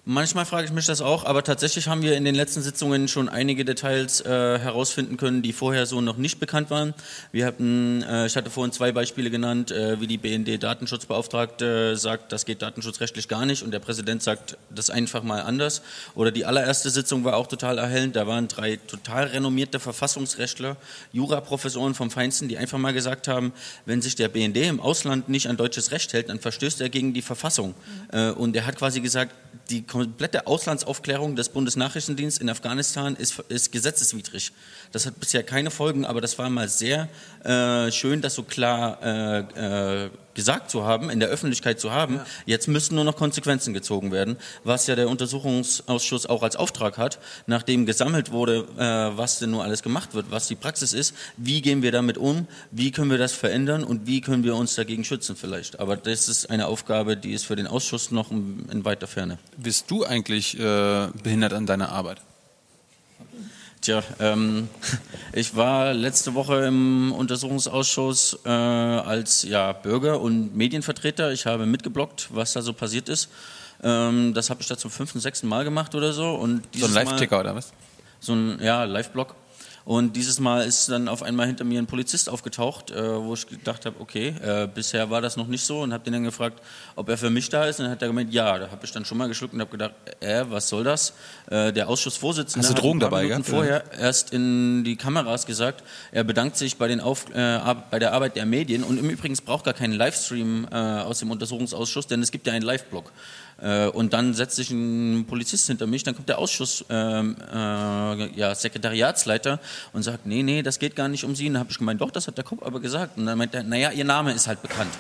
[0.04, 3.30] Manchmal frage ich mich das auch, aber tatsächlich haben wir in den letzten Sitzungen schon
[3.30, 6.96] einige Details äh, herausfinden können, die vorher so noch nicht bekannt waren.
[7.32, 12.46] Wir hatten, äh, ich hatte vorhin zwei Beispiele genannt, äh, wie die BND-Datenschutzbeauftragte sagt, das
[12.46, 15.84] geht datenschutzrechtlich gar nicht und der Präsident sagt das einfach mal anders.
[16.16, 18.16] Oder die allererste Sitzung war auch total erhellend.
[18.16, 20.78] Da waren drei total renommierte Verfassungsrechtler,
[21.14, 23.54] Juraprofessoren vom Feinsten, die einfach mal gesagt haben,
[23.86, 27.14] wenn sich der BND im Ausland nicht an deutsches Recht hält, dann verstößt er gegen
[27.14, 27.76] die Verfassung.
[28.12, 28.32] Mhm.
[28.32, 29.36] und er hat quasi gesagt,
[29.72, 34.52] die komplette Auslandsaufklärung des Bundesnachrichtendienstes in Afghanistan ist, ist, gesetzeswidrig.
[34.92, 37.08] Das hat bisher keine Folgen, aber das war mal sehr
[37.44, 42.16] äh, schön, das so klar äh, äh, gesagt zu haben, in der Öffentlichkeit zu haben.
[42.16, 42.26] Ja.
[42.46, 47.20] Jetzt müssten nur noch Konsequenzen gezogen werden, was ja der Untersuchungsausschuss auch als Auftrag hat,
[47.48, 51.62] nachdem gesammelt wurde, äh, was denn nur alles gemacht wird, was die Praxis ist, wie
[51.62, 55.04] gehen wir damit um, wie können wir das verändern und wie können wir uns dagegen
[55.04, 55.80] schützen vielleicht.
[55.80, 59.38] Aber das ist eine Aufgabe, die ist für den Ausschuss noch in, in weiter Ferne.
[59.58, 62.22] Bist du eigentlich äh, behindert an deiner Arbeit?
[63.82, 64.70] Tja, ähm,
[65.34, 71.32] ich war letzte Woche im Untersuchungsausschuss äh, als ja, Bürger und Medienvertreter.
[71.32, 73.30] Ich habe mitgeblockt, was da so passiert ist.
[73.84, 76.36] Ähm, das habe ich da zum fünften, sechsten Mal gemacht oder so.
[76.36, 77.74] Und so ein Live-Ticker oder was?
[78.20, 79.34] So ein ja, Live-Blog.
[79.84, 83.48] Und dieses Mal ist dann auf einmal hinter mir ein Polizist aufgetaucht, äh, wo ich
[83.48, 86.62] gedacht habe, okay, äh, bisher war das noch nicht so und habe den dann gefragt,
[86.96, 87.80] ob er für mich da ist.
[87.80, 88.60] Und dann hat er gemeint, ja.
[88.60, 91.14] Da habe ich dann schon mal geschluckt und habe gedacht, äh, was soll das?
[91.50, 95.46] Äh, der Ausschussvorsitzende Hast du Drogen hat ein paar dabei, vorher erst in die Kameras
[95.46, 99.10] gesagt, er bedankt sich bei, den Auf, äh, bei der Arbeit der Medien und im
[99.10, 103.12] Übrigen braucht gar keinen Livestream äh, aus dem Untersuchungsausschuss, denn es gibt ja einen Live-Blog.
[103.62, 108.38] Äh, und dann setzt sich ein Polizist hinter mich, dann kommt der Ausschuss, ähm, äh,
[108.38, 109.60] ja, Sekretariatsleiter
[109.94, 111.48] und sagt, nee, nee, das geht gar nicht um Sie.
[111.48, 113.18] Und dann habe ich gemeint, doch, das hat der Kopf aber gesagt.
[113.18, 114.92] Und dann meint er, naja, Ihr Name ist halt bekannt.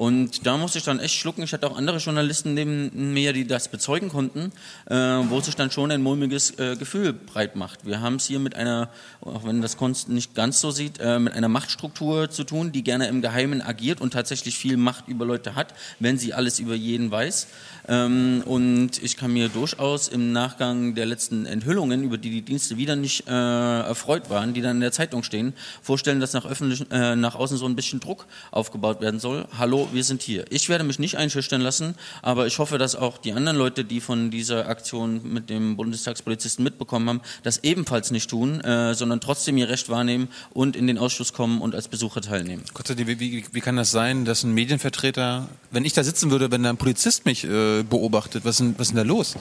[0.00, 1.42] Und da musste ich dann echt schlucken.
[1.42, 4.50] Ich hatte auch andere Journalisten neben mir, die das bezeugen konnten,
[4.86, 7.84] äh, wo sich dann schon ein mulmiges äh, Gefühl breit macht.
[7.84, 8.88] Wir haben es hier mit einer,
[9.20, 12.82] auch wenn das Kunst nicht ganz so sieht, äh, mit einer Machtstruktur zu tun, die
[12.82, 16.74] gerne im Geheimen agiert und tatsächlich viel Macht über Leute hat, wenn sie alles über
[16.74, 17.48] jeden weiß.
[17.86, 22.78] Ähm, und ich kann mir durchaus im Nachgang der letzten Enthüllungen, über die die Dienste
[22.78, 26.90] wieder nicht äh, erfreut waren, die dann in der Zeitung stehen, vorstellen, dass nach, öffentlich,
[26.90, 29.46] äh, nach außen so ein bisschen Druck aufgebaut werden soll.
[29.58, 30.44] Hallo, wir sind hier.
[30.50, 34.00] Ich werde mich nicht einschüchtern lassen, aber ich hoffe, dass auch die anderen Leute, die
[34.00, 39.56] von dieser Aktion mit dem Bundestagspolizisten mitbekommen haben, das ebenfalls nicht tun, äh, sondern trotzdem
[39.56, 42.64] ihr Recht wahrnehmen und in den Ausschuss kommen und als Besucher teilnehmen.
[42.74, 46.50] Gott wie, wie, wie kann das sein, dass ein Medienvertreter, wenn ich da sitzen würde,
[46.50, 48.44] wenn da ein Polizist mich äh, beobachtet.
[48.44, 49.36] Was ist, denn, was ist denn da los?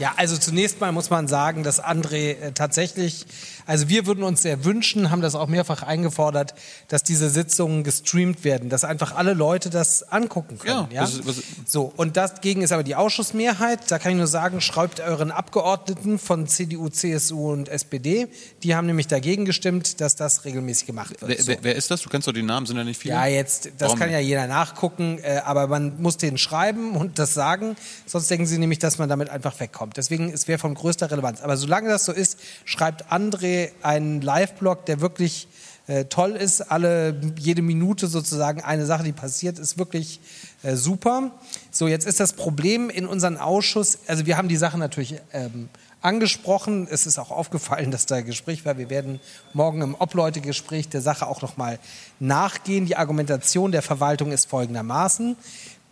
[0.00, 3.26] Ja, also zunächst mal muss man sagen, dass André äh, tatsächlich,
[3.66, 6.54] also wir würden uns sehr wünschen, haben das auch mehrfach eingefordert,
[6.88, 10.88] dass diese Sitzungen gestreamt werden, dass einfach alle Leute das angucken können.
[10.90, 11.02] Ja, ja?
[11.02, 13.90] Was, was, so, und dagegen ist aber die Ausschussmehrheit.
[13.90, 18.28] Da kann ich nur sagen, schreibt euren Abgeordneten von CDU, CSU und SPD.
[18.62, 21.30] Die haben nämlich dagegen gestimmt, dass das regelmäßig gemacht wird.
[21.30, 21.52] Wer, so.
[21.62, 22.02] wer ist das?
[22.02, 23.14] Du kennst doch die Namen, sind ja nicht viele.
[23.14, 23.98] Ja, jetzt, das Warum?
[23.98, 27.76] kann ja jeder nachgucken, äh, aber man muss denen schreiben und das sagen sagen,
[28.06, 29.96] sonst denken sie nämlich, dass man damit einfach wegkommt.
[29.96, 31.40] Deswegen, es wäre von größter Relevanz.
[31.40, 35.48] Aber solange das so ist, schreibt André einen Live-Blog, der wirklich
[35.86, 36.60] äh, toll ist.
[36.72, 40.20] Alle, jede Minute sozusagen eine Sache, die passiert, ist wirklich
[40.62, 41.30] äh, super.
[41.70, 45.68] So, jetzt ist das Problem in unserem Ausschuss, also wir haben die Sache natürlich ähm,
[46.00, 46.86] angesprochen.
[46.90, 48.78] Es ist auch aufgefallen, dass da Gespräch war.
[48.78, 49.20] Wir werden
[49.52, 51.78] morgen im Obleute-Gespräch der Sache auch nochmal
[52.20, 52.86] nachgehen.
[52.86, 55.36] Die Argumentation der Verwaltung ist folgendermaßen.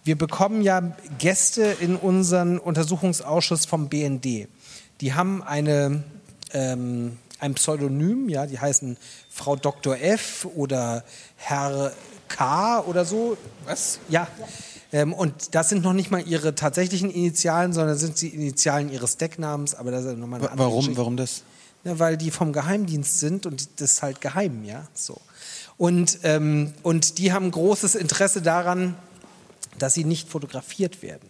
[0.05, 0.83] Wir bekommen ja
[1.19, 4.49] Gäste in unseren Untersuchungsausschuss vom BND.
[5.01, 6.05] Die haben eine,
[6.53, 8.97] ähm, ein Pseudonym, ja, die heißen
[9.29, 9.97] Frau Dr.
[9.97, 11.05] F oder
[11.37, 11.93] Herr
[12.29, 13.37] K oder so.
[13.67, 14.01] Was?
[14.09, 14.27] Ja.
[14.93, 19.19] Ähm, und das sind noch nicht mal ihre tatsächlichen Initialen, sondern sind die Initialen ihres
[19.19, 19.75] Decknamens.
[19.75, 20.97] Aber das ist nochmal eine andere Warum?
[20.97, 21.43] Warum das?
[21.85, 24.89] Ja, weil die vom Geheimdienst sind und das ist halt geheim, ja.
[24.95, 25.21] So.
[25.77, 28.95] Und, ähm, und die haben großes Interesse daran,
[29.79, 31.29] dass sie nicht fotografiert werden.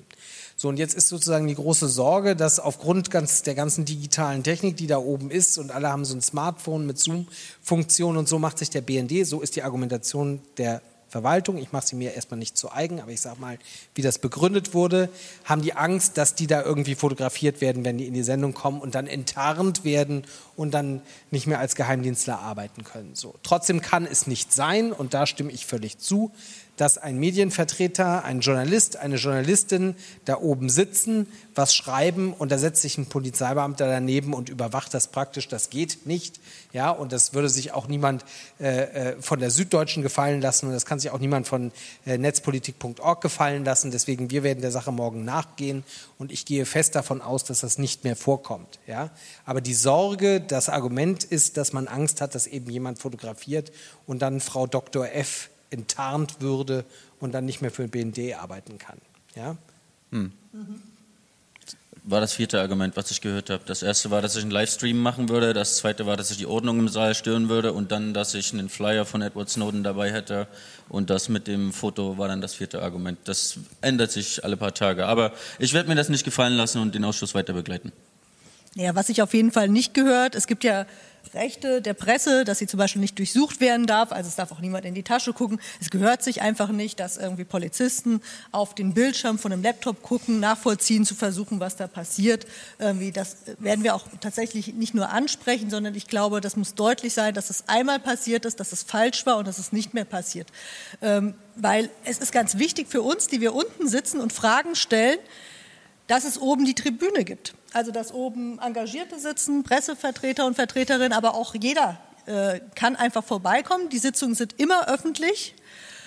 [0.56, 4.76] So, und jetzt ist sozusagen die große Sorge, dass aufgrund ganz, der ganzen digitalen Technik,
[4.76, 8.58] die da oben ist, und alle haben so ein Smartphone mit Zoom-Funktion und so macht
[8.58, 10.80] sich der BND, so ist die Argumentation der
[11.14, 13.56] Verwaltung, ich mache sie mir erstmal nicht zu eigen, aber ich sage mal,
[13.94, 15.08] wie das begründet wurde,
[15.44, 18.80] haben die Angst, dass die da irgendwie fotografiert werden, wenn die in die Sendung kommen
[18.80, 20.24] und dann enttarnt werden
[20.56, 23.14] und dann nicht mehr als Geheimdienstler arbeiten können.
[23.14, 23.36] So.
[23.44, 26.32] Trotzdem kann es nicht sein, und da stimme ich völlig zu,
[26.76, 32.82] dass ein Medienvertreter, ein Journalist, eine Journalistin da oben sitzen, was schreiben und da setzt
[32.82, 35.48] sich ein Polizeibeamter daneben und überwacht das praktisch.
[35.48, 36.40] Das geht nicht.
[36.72, 38.24] Ja, und das würde sich auch niemand
[38.60, 41.70] äh, äh von der Süddeutschen gefallen lassen und das kann sich auch niemand von
[42.06, 43.90] äh, netzpolitik.org gefallen lassen.
[43.90, 45.84] Deswegen, wir werden der Sache morgen nachgehen
[46.18, 48.80] und ich gehe fest davon aus, dass das nicht mehr vorkommt.
[48.86, 49.10] Ja,
[49.44, 53.70] aber die Sorge, das Argument ist, dass man Angst hat, dass eben jemand fotografiert
[54.06, 55.06] und dann Frau Dr.
[55.06, 56.84] F enttarnt würde
[57.20, 58.98] und dann nicht mehr für den BND arbeiten kann.
[59.34, 59.56] Ja?
[60.10, 60.32] Hm.
[62.06, 63.62] War das vierte Argument, was ich gehört habe.
[63.66, 65.54] Das erste war, dass ich einen Livestream machen würde.
[65.54, 67.72] Das zweite war, dass ich die Ordnung im Saal stören würde.
[67.72, 70.46] Und dann, dass ich einen Flyer von Edward Snowden dabei hätte.
[70.90, 73.18] Und das mit dem Foto war dann das vierte Argument.
[73.24, 75.06] Das ändert sich alle paar Tage.
[75.06, 77.90] Aber ich werde mir das nicht gefallen lassen und den Ausschuss weiter begleiten.
[78.74, 80.84] Ja, was sich auf jeden Fall nicht gehört, es gibt ja
[81.32, 84.60] Rechte der Presse, dass sie zum Beispiel nicht durchsucht werden darf, also es darf auch
[84.60, 85.60] niemand in die Tasche gucken.
[85.80, 88.20] Es gehört sich einfach nicht, dass irgendwie Polizisten
[88.52, 92.46] auf den Bildschirm von einem Laptop gucken, nachvollziehen zu versuchen, was da passiert.
[92.78, 97.14] Irgendwie das werden wir auch tatsächlich nicht nur ansprechen, sondern ich glaube, das muss deutlich
[97.14, 100.04] sein, dass es einmal passiert ist, dass es falsch war und dass es nicht mehr
[100.04, 100.48] passiert.
[101.00, 105.18] Ähm, weil es ist ganz wichtig für uns, die wir unten sitzen und Fragen stellen,
[106.06, 107.54] dass es oben die Tribüne gibt.
[107.74, 113.88] Also dass oben Engagierte sitzen, Pressevertreter und Vertreterinnen, aber auch jeder äh, kann einfach vorbeikommen.
[113.90, 115.54] Die Sitzungen sind immer öffentlich.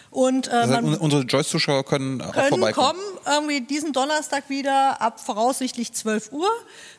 [0.10, 3.00] Und, äh, das heißt, unsere Joyce-Zuschauer können, können auch vorbeikommen.
[3.00, 6.50] kommen, irgendwie diesen Donnerstag wieder ab voraussichtlich 12 Uhr.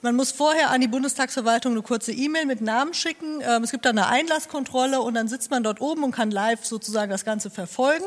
[0.03, 3.41] Man muss vorher an die Bundestagsverwaltung eine kurze E-Mail mit Namen schicken.
[3.41, 6.65] Ähm, es gibt dann eine Einlasskontrolle und dann sitzt man dort oben und kann live
[6.65, 8.05] sozusagen das Ganze verfolgen.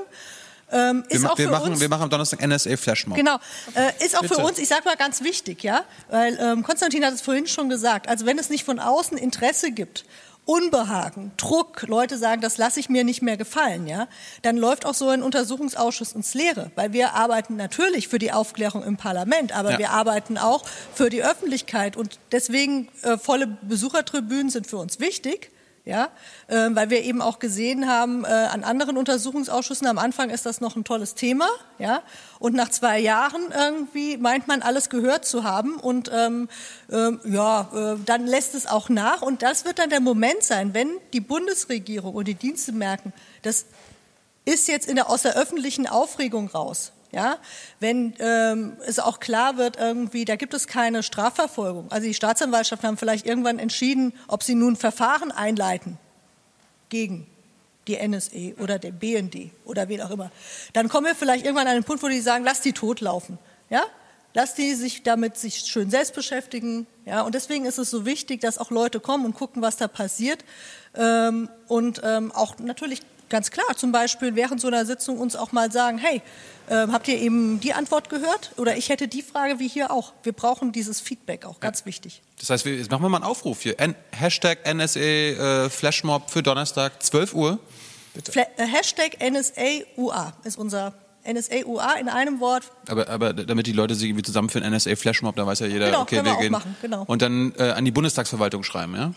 [0.71, 3.17] Ähm, ist wir, auch wir, für machen, uns, wir machen am Donnerstag NSA Flashmob.
[3.17, 3.35] Genau,
[3.75, 4.35] äh, ist auch Bitte.
[4.35, 7.69] für uns, ich sage mal ganz wichtig, ja, weil ähm, Konstantin hat es vorhin schon
[7.69, 10.05] gesagt, also wenn es nicht von außen Interesse gibt,
[10.45, 14.07] Unbehagen, Druck, Leute sagen, das lasse ich mir nicht mehr gefallen, ja,
[14.41, 18.83] dann läuft auch so ein Untersuchungsausschuss ins Leere, weil wir arbeiten natürlich für die Aufklärung
[18.83, 19.77] im Parlament, aber Ja.
[19.77, 20.63] wir arbeiten auch
[20.95, 25.51] für die Öffentlichkeit und deswegen äh, volle Besuchertribünen sind für uns wichtig.
[25.83, 26.09] Ja,
[26.47, 30.61] äh, weil wir eben auch gesehen haben, äh, an anderen Untersuchungsausschüssen, am Anfang ist das
[30.61, 31.47] noch ein tolles Thema,
[31.79, 32.03] ja,
[32.37, 36.49] und nach zwei Jahren irgendwie meint man, alles gehört zu haben und ähm,
[36.91, 40.75] ähm, ja, äh, dann lässt es auch nach und das wird dann der Moment sein,
[40.75, 43.65] wenn die Bundesregierung und die Dienste merken, das
[44.45, 46.91] ist jetzt in der, aus der öffentlichen Aufregung raus.
[47.11, 47.39] Ja,
[47.81, 51.91] wenn ähm, es auch klar wird, irgendwie, da gibt es keine Strafverfolgung.
[51.91, 55.97] Also die Staatsanwaltschaften haben vielleicht irgendwann entschieden, ob sie nun Verfahren einleiten
[56.87, 57.27] gegen
[57.87, 60.31] die NSA oder der BND oder wen auch immer.
[60.73, 63.37] Dann kommen wir vielleicht irgendwann an den Punkt, wo die sagen, lass die totlaufen.
[63.69, 63.83] Ja?
[64.33, 66.87] Lass die sich damit sich schön selbst beschäftigen.
[67.05, 67.23] Ja?
[67.23, 70.45] Und deswegen ist es so wichtig, dass auch Leute kommen und gucken, was da passiert.
[70.95, 75.51] Ähm, und ähm, auch natürlich ganz klar, zum Beispiel während so einer Sitzung uns auch
[75.51, 76.21] mal sagen, hey,
[76.69, 78.51] ähm, habt ihr eben die Antwort gehört?
[78.57, 80.13] Oder ich hätte die Frage wie hier auch.
[80.21, 82.21] Wir brauchen dieses Feedback auch, ganz wichtig.
[82.39, 83.79] Das heißt, wir, jetzt machen wir mal einen Aufruf hier.
[83.79, 87.59] N Hashtag NSA äh, Flashmob für Donnerstag, 12 Uhr.
[88.29, 90.93] Fla äh, Hashtag NSAUA ist unser
[91.25, 92.63] NSAUA in einem Wort.
[92.87, 96.01] Aber, aber damit die Leute sich irgendwie zusammenfinden, NSA Flashmob, da weiß ja jeder, Genau,
[96.01, 96.51] okay, wir wir gehen.
[96.51, 97.03] machen, genau.
[97.07, 99.13] Und dann äh, an die Bundestagsverwaltung schreiben, ja?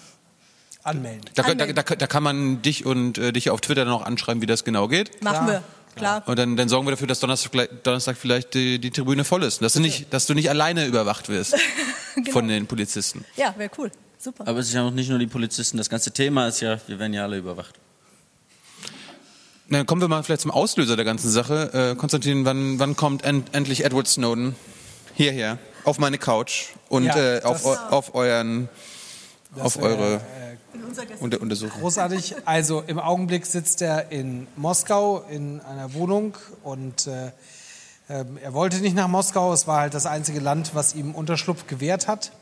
[0.85, 1.23] Anmelden.
[1.35, 1.75] Da, da, Anmelden.
[1.77, 4.65] da, da kann man dich und äh, dich auf Twitter dann auch anschreiben, wie das
[4.65, 5.23] genau geht.
[5.23, 5.63] Machen Klar, wir,
[5.97, 6.23] klar.
[6.27, 9.43] Und dann, dann sorgen wir dafür, dass Donnerstag, vielleicht- Donnerstag vielleicht die, die Tribüne voll
[9.45, 9.63] ist.
[9.63, 11.55] Dass du nicht, dass du nicht alleine überwacht wirst
[12.15, 12.31] Genau.
[12.31, 13.25] von den Polizisten.
[13.37, 13.91] Ja, wäre cool.
[14.19, 14.47] Super.
[14.47, 16.99] Aber es ist ja auch nicht nur die Polizisten, das ganze Thema ist ja, wir
[16.99, 17.75] werden ja alle überwacht.
[19.69, 21.93] Na, Dann kommen wir mal vielleicht zum Auslöser der ganzen Sache.
[21.93, 24.55] Äh, Konstantin, wann, wann kommt end, endlich Edward Snowden
[25.15, 28.69] hierher auf meine Couch und Ja, äh, auf, auf euren,
[29.59, 30.21] auf wär, eure Gäste-
[31.21, 31.81] Unter Untersuchung?
[31.81, 32.37] Großartig.
[32.45, 37.33] Also im Augenblick sitzt er in Moskau in einer Wohnung und äh,
[38.09, 39.53] ähm, er wollte nicht nach Moskau.
[39.53, 42.33] Es war halt das einzige Land, was ihm Unterschlupf gewährt hat.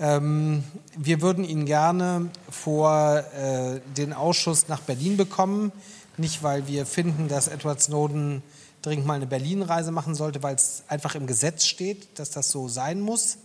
[0.00, 0.64] Ähm,
[0.96, 5.70] wir würden ihn gerne vor äh, den Ausschuss nach Berlin bekommen.
[6.16, 8.42] Nicht, weil wir finden, dass Edward Snowden
[8.82, 12.68] dringend mal eine Berlin-Reise machen sollte, weil es einfach im Gesetz steht, dass das so
[12.68, 13.38] sein muss.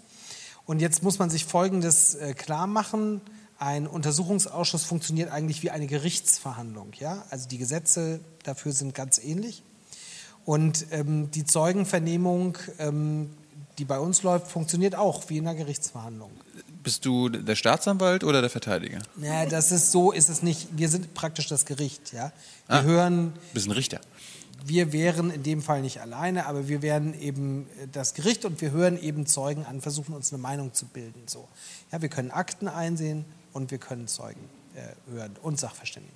[0.65, 3.21] Und jetzt muss man sich Folgendes äh, klar machen.
[3.59, 6.91] Ein Untersuchungsausschuss funktioniert eigentlich wie eine Gerichtsverhandlung.
[6.99, 7.25] Ja?
[7.29, 9.63] Also die Gesetze dafür sind ganz ähnlich.
[10.45, 13.29] Und ähm, die Zeugenvernehmung, ähm,
[13.79, 16.31] die bei uns läuft, funktioniert auch wie in einer Gerichtsverhandlung.
[16.83, 18.99] Bist du der Staatsanwalt oder der Verteidiger?
[19.21, 20.67] Ja, das ist so, ist es nicht.
[20.77, 22.13] Wir sind praktisch das Gericht.
[22.13, 22.31] Ja?
[22.67, 22.83] Wir Ah.
[22.83, 23.99] hören Bist ein Richter.
[24.65, 28.61] wir wären in dem Fall nicht alleine, aber wir wären eben äh, das Gericht und
[28.61, 31.23] wir hören eben Zeugen an, versuchen uns eine Meinung zu bilden.
[31.25, 31.47] So.
[31.91, 36.13] Ja, wir können Akten einsehen und wir können Zeugen äh, hören und Sachverständige.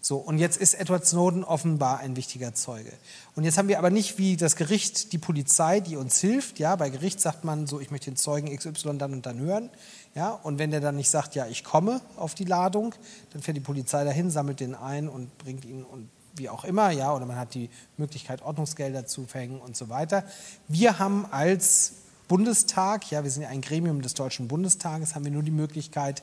[0.00, 2.92] So, und jetzt ist Edward Snowden offenbar ein wichtiger Zeuge.
[3.36, 6.58] Und jetzt haben wir aber nicht wie das Gericht die Polizei, die uns hilft.
[6.58, 9.70] Ja, bei Gericht sagt man so, ich möchte den Zeugen XY dann und dann hören.
[10.14, 12.94] Ja, und wenn der dann nicht sagt, ja, ich komme auf die Ladung,
[13.32, 16.90] dann fährt die Polizei dahin, sammelt den ein und bringt ihn und wie auch immer,
[16.90, 20.24] ja, oder man hat die Möglichkeit, Ordnungsgelder zu verhängen und so weiter.
[20.68, 21.92] Wir haben als
[22.28, 26.22] Bundestag, ja, wir sind ja ein Gremium des Deutschen Bundestages, haben wir nur die Möglichkeit,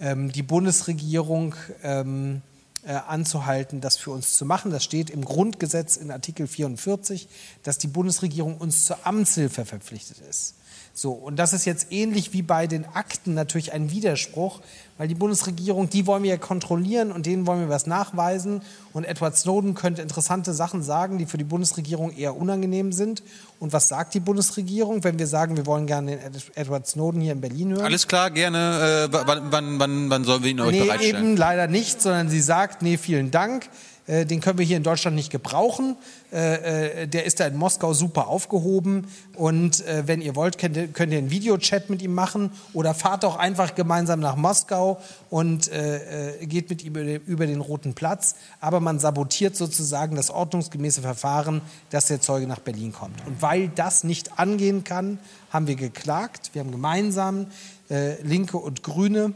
[0.00, 2.42] die Bundesregierung ähm,
[2.86, 4.70] äh, anzuhalten, das für uns zu machen.
[4.70, 7.28] Das steht im Grundgesetz in Artikel 44,
[7.62, 10.54] dass die Bundesregierung uns zur Amtshilfe verpflichtet ist.
[10.96, 14.60] So, und das ist jetzt ähnlich wie bei den Akten natürlich ein Widerspruch,
[14.96, 18.62] weil die Bundesregierung, die wollen wir ja kontrollieren und denen wollen wir was nachweisen.
[18.92, 23.24] Und Edward Snowden könnte interessante Sachen sagen, die für die Bundesregierung eher unangenehm sind.
[23.64, 27.32] Und was sagt die Bundesregierung, wenn wir sagen, wir wollen gerne den Edward Snowden hier
[27.32, 27.86] in Berlin hören?
[27.86, 29.08] Alles klar, gerne.
[29.10, 31.24] Äh, wann, wann, wann, wann sollen wir ihn euch nee, bereitstellen?
[31.24, 33.70] eben leider nicht, sondern sie sagt, nee, vielen Dank.
[34.06, 35.96] Äh, den können wir hier in Deutschland nicht gebrauchen.
[36.32, 39.06] Äh, äh, der ist da in Moskau super aufgehoben.
[39.34, 43.24] Und wenn ihr wollt, könnt ihr, könnt ihr einen Videochat mit ihm machen oder fahrt
[43.24, 45.70] doch einfach gemeinsam nach Moskau und
[46.42, 46.94] geht mit ihm
[47.26, 48.36] über den Roten Platz.
[48.60, 53.26] Aber man sabotiert sozusagen das ordnungsgemäße Verfahren, dass der Zeuge nach Berlin kommt.
[53.26, 55.18] Und weil das nicht angehen kann,
[55.50, 56.50] haben wir geklagt.
[56.52, 57.48] Wir haben gemeinsam
[58.22, 59.34] Linke und Grüne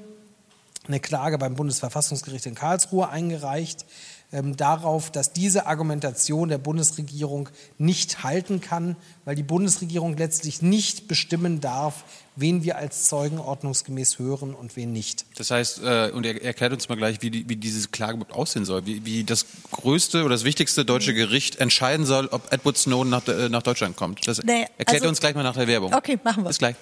[0.87, 3.85] eine Klage beim Bundesverfassungsgericht in Karlsruhe eingereicht
[4.31, 7.49] ähm, darauf, dass diese Argumentation der Bundesregierung
[7.79, 12.05] nicht halten kann, weil die Bundesregierung letztlich nicht bestimmen darf,
[12.37, 15.25] wen wir als Zeugen ordnungsgemäß hören und wen nicht.
[15.37, 18.35] Das heißt, äh, und er erklärt uns mal gleich, wie, die, wie diese Klage überhaupt
[18.35, 22.77] aussehen soll, wie, wie, das größte oder das wichtigste deutsche Gericht entscheiden soll, ob Edward
[22.77, 24.29] Snowden nach, äh, nach Deutschland kommt.
[24.29, 25.95] Das nee, erklärt also, er uns gleich mal nach der Werbung.
[25.95, 26.49] Okay, machen wir.
[26.49, 26.77] Bis gleich.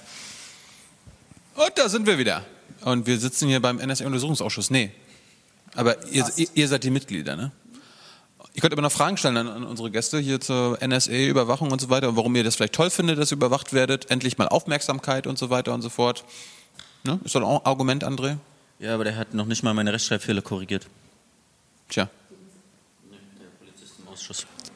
[1.55, 2.45] Und da sind wir wieder.
[2.85, 4.71] Und wir sitzen hier beim NSA-Untersuchungsausschuss.
[4.71, 4.91] Nee,
[5.77, 7.53] aber ihr, ihr, seid die Mitglieder, ne?
[8.55, 11.91] Ihr könnt aber noch Fragen stellen an, an unsere Gäste hier zur NSA-Überwachung und so
[11.91, 14.11] weiter und warum ihr das vielleicht toll findet, dass ihr überwacht werdet.
[14.11, 16.25] Endlich mal Aufmerksamkeit und so weiter und so fort.
[17.05, 17.21] Ne?
[17.25, 18.39] Ist doch ein Argument, André?
[18.79, 20.87] Ja, aber der hat noch nicht mal meine Rechtschreibfehler korrigiert.
[21.89, 22.09] Tja.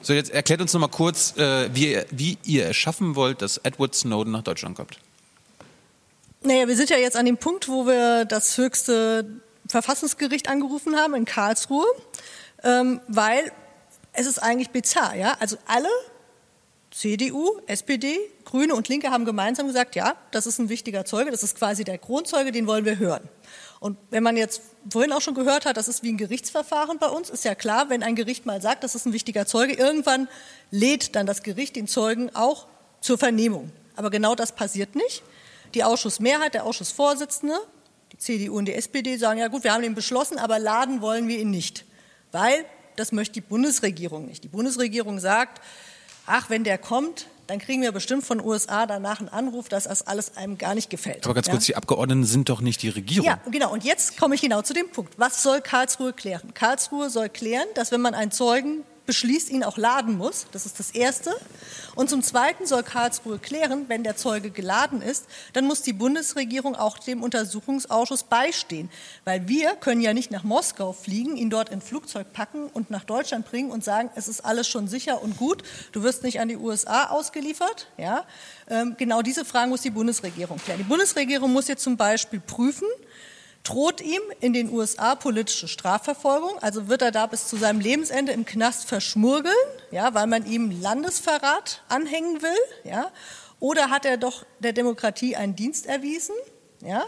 [0.02, 3.58] So, jetzt erklärt uns noch mal kurz, äh, wie, wie ihr es schaffen wollt, dass
[3.58, 4.98] Edward Snowden nach Deutschland kommt.
[6.42, 9.26] Naja, wir sind ja jetzt an dem Punkt, wo wir das höchste
[9.70, 11.86] Verfassungsgericht angerufen haben in Karlsruhe,
[12.62, 13.52] ähm, weil
[14.12, 15.14] es ist eigentlich bizarr.
[15.14, 15.36] Ja?
[15.40, 15.88] Also alle
[16.90, 21.44] CDU, SPD, Grüne und Linke haben gemeinsam gesagt, ja, das ist ein wichtiger Zeuge, das
[21.44, 23.28] ist quasi der Kronzeuge, den wollen wir hören.
[23.78, 24.60] Und wenn man jetzt
[24.90, 27.90] vorhin auch schon gehört hat, das ist wie ein Gerichtsverfahren bei uns, ist ja klar,
[27.90, 30.28] wenn ein Gericht mal sagt, das ist ein wichtiger Zeuge, irgendwann
[30.70, 32.66] lädt dann das Gericht den Zeugen auch
[33.00, 33.70] zur Vernehmung.
[33.94, 35.22] Aber genau das passiert nicht.
[35.74, 37.54] Die Ausschussmehrheit, der Ausschussvorsitzende,
[38.12, 41.28] die CDU und die SPD sagen, ja gut, wir haben ihn beschlossen, aber laden wollen
[41.28, 41.84] wir ihn nicht,
[42.32, 42.64] weil
[42.96, 44.44] das möchte die Bundesregierung nicht.
[44.44, 45.60] Die Bundesregierung sagt,
[46.26, 50.06] ach, wenn der kommt, dann kriegen wir bestimmt von USA danach einen Anruf, dass das
[50.06, 51.24] alles einem gar nicht gefällt.
[51.24, 51.52] Aber ganz ja?
[51.52, 53.26] kurz, die Abgeordneten sind doch nicht die Regierung.
[53.26, 53.72] Ja, genau.
[53.72, 55.18] Und jetzt komme ich genau zu dem Punkt.
[55.18, 56.54] Was soll Karlsruhe klären?
[56.54, 60.46] Karlsruhe soll klären, dass wenn man einen Zeugen beschließt, ihn auch laden muss.
[60.52, 61.34] Das ist das Erste.
[61.96, 66.76] Und zum Zweiten soll Karlsruhe klären, wenn der Zeuge geladen ist, dann muss die Bundesregierung
[66.76, 68.88] auch dem Untersuchungsausschuss beistehen.
[69.24, 73.02] Weil wir können ja nicht nach Moskau fliegen, ihn dort in Flugzeug packen und nach
[73.02, 76.46] Deutschland bringen und sagen, es ist alles schon sicher und gut, du wirst nicht an
[76.46, 77.88] die USA ausgeliefert.
[77.96, 78.24] Ja?
[78.68, 80.78] Ähm, genau diese Fragen muss die Bundesregierung klären.
[80.78, 82.86] Die Bundesregierung muss jetzt zum Beispiel prüfen,
[83.62, 88.32] droht ihm in den USA politische Strafverfolgung, also wird er da bis zu seinem Lebensende
[88.32, 89.54] im Knast verschmurgeln,
[89.90, 93.10] ja, weil man ihm Landesverrat anhängen will, ja,
[93.58, 96.34] oder hat er doch der Demokratie einen Dienst erwiesen,
[96.82, 97.04] ja,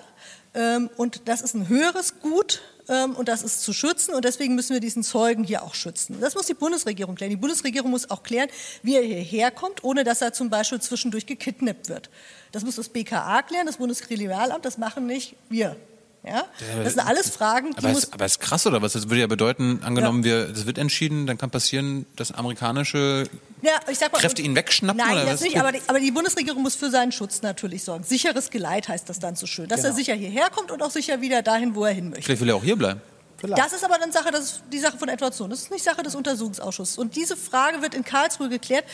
[0.55, 4.55] ähm, und das ist ein höheres Gut ähm, und das ist zu schützen und deswegen
[4.55, 6.19] müssen wir diesen Zeugen hier auch schützen.
[6.21, 7.31] Das muss die Bundesregierung klären.
[7.31, 8.51] Die Bundesregierung muss auch klären,
[8.83, 12.11] wie er hierher kommt, ohne dass er zum Beispiel zwischendurch gekidnappt wird.
[12.51, 15.77] Das muss das BKA klären, das Bundeskriminalamt, das machen nicht wir.
[16.25, 16.45] Ja?
[16.85, 18.05] Das sind alles Fragen, die aber muss...
[18.05, 18.93] Ist, aber ist krass, oder was?
[18.93, 20.47] Das würde ja bedeuten, angenommen, ja.
[20.47, 23.25] wir, das wird entschieden, dann kann passieren, dass amerikanische
[23.63, 24.99] ja, mal, Kräfte ihn wegschnappen?
[24.99, 25.41] Nein, oder das was?
[25.43, 28.05] nicht, aber die, aber die, Bundesregierung muss für seinen Schutz natürlich sorgen.
[28.05, 29.69] Sicheres Geleit heißt das dann so schön.
[29.69, 29.93] Dass genau.
[29.93, 32.25] er sicher hierher kommt und auch sicher wieder dahin, wo er hin möchte.
[32.25, 33.01] Vielleicht will er auch hier bleiben.
[33.39, 33.61] Vielleicht.
[33.61, 35.51] Das ist aber dann Sache, das ist die Sache von Edward Sohn.
[35.51, 36.99] Das ist nicht Sache des Untersuchungsausschusses.
[36.99, 38.85] Und diese Frage wird in Karlsruhe geklärt.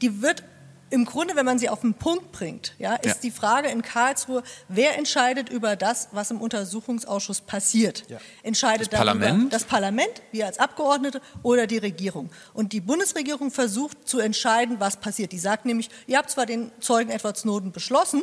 [0.00, 0.42] Die wird
[0.90, 3.14] im Grunde, wenn man sie auf den Punkt bringt, ja, ist ja.
[3.22, 8.04] die Frage in Karlsruhe, wer entscheidet über das, was im Untersuchungsausschuss passiert?
[8.08, 8.18] Ja.
[8.42, 9.52] Entscheidet das Parlament?
[9.52, 12.30] das Parlament, wir als Abgeordnete oder die Regierung?
[12.54, 15.32] Und die Bundesregierung versucht zu entscheiden, was passiert.
[15.32, 18.22] Die sagt nämlich, ihr habt zwar den Zeugen Edward Snowden beschlossen,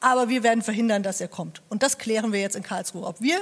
[0.00, 1.62] aber wir werden verhindern, dass er kommt.
[1.70, 3.40] Und das klären wir jetzt in Karlsruhe, ob wir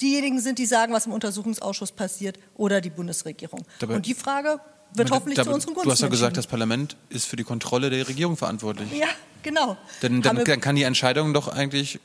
[0.00, 3.64] diejenigen sind, die sagen, was im Untersuchungsausschuss passiert, oder die Bundesregierung.
[3.78, 4.60] Dabei Und die Frage
[4.94, 7.44] wird hoffentlich da, zu unseren Gunsten Du hast ja gesagt, das Parlament ist für die
[7.44, 8.90] Kontrolle der Regierung verantwortlich.
[8.92, 9.08] Ja,
[9.42, 9.76] genau.
[10.02, 12.00] Denn dann, dann kann die Entscheidung doch eigentlich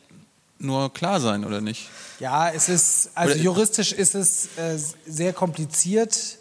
[0.60, 1.90] nur klar sein, oder nicht?
[2.20, 6.38] Ja, es ist, also juristisch ist es äh, sehr kompliziert,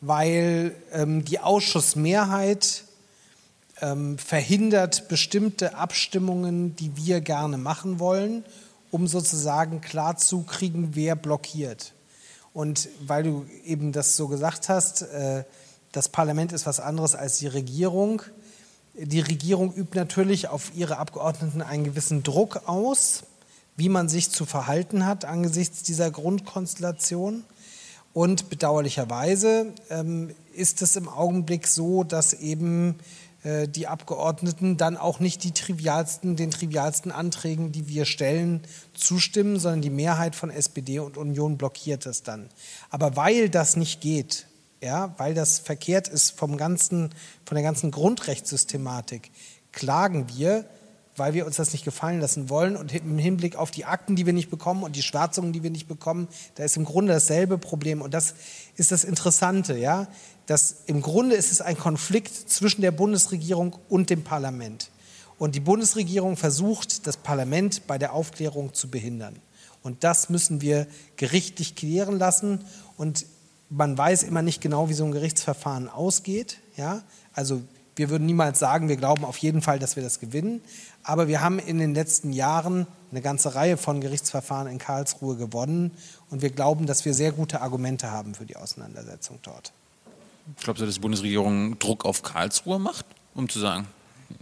[0.00, 2.84] weil ähm, die Ausschussmehrheit
[3.80, 8.44] ähm, verhindert bestimmte Abstimmungen, die wir gerne machen wollen,
[8.90, 11.92] um sozusagen klarzukriegen, wer blockiert.
[12.52, 15.44] Und weil du eben das so gesagt hast, äh,
[15.92, 18.22] das Parlament ist was anderes als die Regierung,
[18.94, 23.22] Die Regierung übt natürlich auf ihre Abgeordneten einen gewissen Druck aus,
[23.76, 27.44] wie man sich zu verhalten hat angesichts dieser Grundkonstellation.
[28.12, 32.96] Und bedauerlicherweise ähm, ist es im Augenblick so, dass eben
[33.44, 38.62] äh, die Abgeordneten dann auch nicht die trivialsten, den trivialsten Anträgen, die wir stellen,
[38.92, 42.48] zustimmen, sondern die Mehrheit von SPD und Union blockiert es dann.
[42.90, 44.46] Aber weil das nicht geht,
[44.80, 47.10] ja, weil das verkehrt ist vom ganzen,
[47.44, 49.30] von der ganzen Grundrechtssystematik,
[49.72, 50.64] klagen wir,
[51.16, 54.24] weil wir uns das nicht gefallen lassen wollen und im Hinblick auf die Akten, die
[54.24, 57.58] wir nicht bekommen und die Schwärzungen, die wir nicht bekommen, da ist im Grunde dasselbe
[57.58, 58.00] Problem.
[58.00, 58.34] Und das
[58.76, 60.08] ist das Interessante, ja,
[60.46, 64.90] dass im Grunde ist es ein Konflikt zwischen der Bundesregierung und dem Parlament.
[65.38, 69.36] Und die Bundesregierung versucht, das Parlament bei der Aufklärung zu behindern.
[69.82, 72.64] Und das müssen wir gerichtlich klären lassen.
[72.96, 73.26] Und
[73.70, 76.58] man weiß immer nicht genau, wie so ein Gerichtsverfahren ausgeht.
[76.76, 77.02] Ja?
[77.32, 77.62] Also
[77.96, 80.60] wir würden niemals sagen, wir glauben auf jeden Fall, dass wir das gewinnen.
[81.02, 85.92] Aber wir haben in den letzten Jahren eine ganze Reihe von Gerichtsverfahren in Karlsruhe gewonnen.
[86.30, 89.72] Und wir glauben, dass wir sehr gute Argumente haben für die Auseinandersetzung dort.
[90.60, 93.86] Glaubst du, dass die Bundesregierung Druck auf Karlsruhe macht, um zu sagen?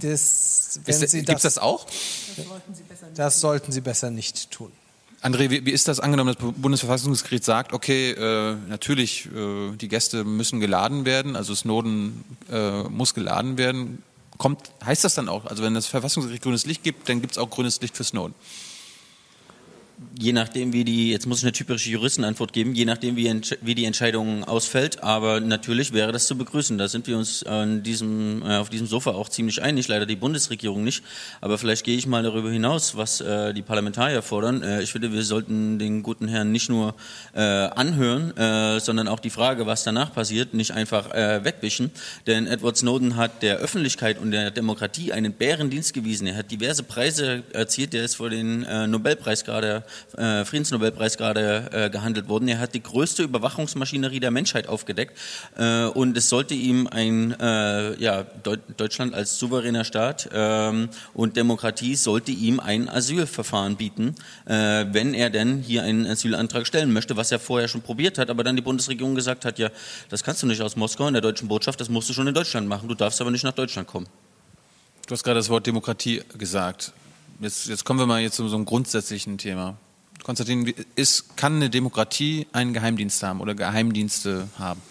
[0.01, 1.87] Das, Gibt es das auch?
[1.87, 4.73] Das sollten, das sollten Sie besser nicht tun.
[5.21, 10.61] André, wie, ist das angenommen, das Bundesverfassungsgericht sagt, okay, äh, natürlich, äh, die Gäste müssen
[10.61, 14.03] geladen werden, also Snowden äh, muss geladen werden.
[14.37, 17.39] Kommt, heißt das dann auch, also wenn das Verfassungsgericht grünes Licht gibt, dann gibt es
[17.39, 18.35] auch grünes Licht für Snowden?
[20.19, 23.75] Je nachdem, wie die, jetzt muss ich eine typische Juristenantwort geben, je nachdem, wie, wie
[23.75, 25.03] die Entscheidung ausfällt.
[25.03, 26.79] Aber natürlich wäre das zu begrüßen.
[26.79, 30.17] Da sind wir uns an diesem, äh, auf diesem Sofa auch ziemlich einig, leider die
[30.17, 31.03] Bundesregierung nicht.
[31.41, 34.63] Aber vielleicht gehe ich mal darüber hinaus, was äh, die Parlamentarier fordern.
[34.63, 36.95] Äh, ich finde, wir sollten den guten Herrn nicht nur
[37.35, 41.91] äh, anhören, äh, sondern auch die Frage, was danach passiert, nicht einfach äh, wegwischen.
[42.27, 46.27] Denn Edward Snowden hat der Öffentlichkeit und der Demokratie einen Bärendienst gewiesen.
[46.27, 47.93] Er hat diverse Preise erzielt.
[47.93, 49.85] Der ist vor den Nobelpreis gerade
[50.17, 52.49] äh, Friedensnobelpreis gerade äh, gehandelt worden.
[52.49, 55.17] Er hat die größte Überwachungsmaschinerie der Menschheit aufgedeckt
[55.57, 61.37] äh, und es sollte ihm ein äh, ja, Deut Deutschland als souveräner Staat ähm, und
[61.37, 64.15] Demokratie sollte ihm ein Asylverfahren bieten,
[64.47, 68.31] äh, wenn er denn hier einen Asylantrag stellen möchte, was er vorher schon probiert hat,
[68.31, 69.71] aber dann die Bundesregierung gesagt hat, ja,
[70.09, 72.35] das kannst du nicht aus Moskau in der deutschen Botschaft, das musst du schon in
[72.35, 74.07] Deutschland machen, du darfst aber nicht nach Deutschland kommen.
[75.07, 76.93] Du hast gerade das Wort Demokratie gesagt.
[77.41, 79.77] Jetzt, jetzt kommen wir mal jetzt zu so einem grundsätzlichen Thema.
[80.25, 84.83] Konstantin, ist, kann eine Demokratie einen Geheimdienst haben oder Geheimdienste haben?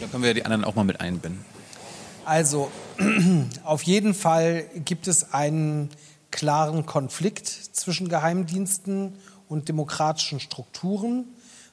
[0.00, 1.44] Da können wir ja die anderen auch mal mit einbinden.
[2.24, 2.70] Also,
[3.64, 5.90] auf jeden Fall gibt es einen
[6.30, 9.12] klaren Konflikt zwischen Geheimdiensten
[9.46, 11.26] und demokratischen Strukturen,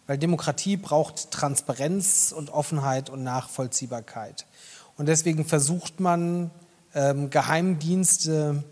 [0.06, 4.48] weil Demokratie braucht Transparenz und Offenheit und Nachvollziehbarkeit.
[4.98, 6.52] Und deswegen versucht man,
[6.94, 8.66] ähm, Geheimdienste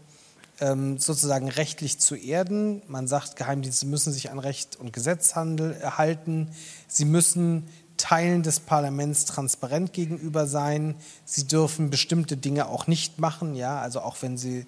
[0.60, 2.82] sozusagen rechtlich zu erden.
[2.88, 6.49] Man sagt, Geheimdienste müssen sich an Recht und Gesetz halten.
[6.88, 10.95] Sie müssen Teilen des Parlaments transparent gegenüber sein.
[11.26, 13.56] Sie dürfen bestimmte Dinge auch nicht machen.
[13.56, 14.66] Ja, also auch wenn sie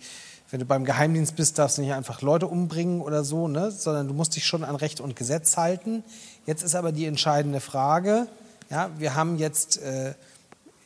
[0.50, 3.70] wenn du beim Geheimdienst bist, darfst du nicht einfach Leute umbringen oder so, ne?
[3.70, 6.04] sondern du musst dich schon an Recht und Gesetz halten.
[6.46, 8.28] Jetzt ist aber die entscheidende Frage,
[8.70, 10.14] ja, wir haben jetzt äh,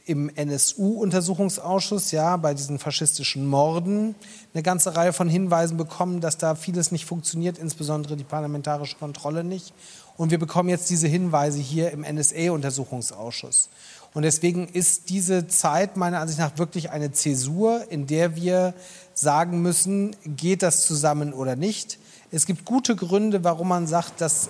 [0.05, 4.15] im NSU-Untersuchungsausschuss, ja, bei diesen faschistischen Morden,
[4.53, 9.43] eine ganze Reihe von Hinweisen bekommen, dass da vieles nicht funktioniert, insbesondere die parlamentarische Kontrolle
[9.43, 9.73] nicht.
[10.17, 13.69] Und wir bekommen jetzt diese Hinweise hier im NSA-Untersuchungsausschuss.
[14.13, 18.73] Und deswegen ist diese Zeit meiner Ansicht nach wirklich eine Zäsur, in der wir
[19.13, 21.97] sagen müssen, geht das zusammen oder nicht.
[22.29, 24.49] Es gibt gute Gründe, warum man sagt, dass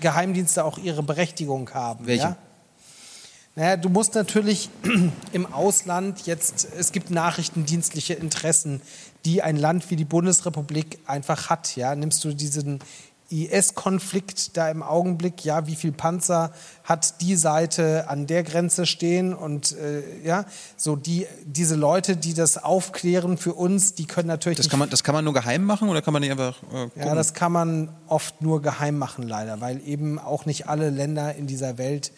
[0.00, 2.06] Geheimdienste auch ihre Berechtigung haben.
[2.06, 2.24] Welche?
[2.24, 2.36] Ja?
[3.56, 4.70] Naja, du musst natürlich
[5.32, 8.80] im Ausland jetzt, es gibt nachrichtendienstliche Interessen,
[9.24, 11.76] die ein Land wie die Bundesrepublik einfach hat.
[11.76, 11.94] Ja?
[11.94, 12.78] Nimmst du diesen
[13.30, 19.34] IS-Konflikt da im Augenblick, ja, wie viel Panzer hat die Seite an der Grenze stehen
[19.34, 20.44] und äh, ja,
[20.76, 24.58] so die, diese Leute, die das aufklären für uns, die können natürlich.
[24.58, 26.60] Das kann man, das kann man nur geheim machen oder kann man nicht einfach.
[26.72, 30.90] Äh, ja, das kann man oft nur geheim machen, leider, weil eben auch nicht alle
[30.90, 32.12] Länder in dieser Welt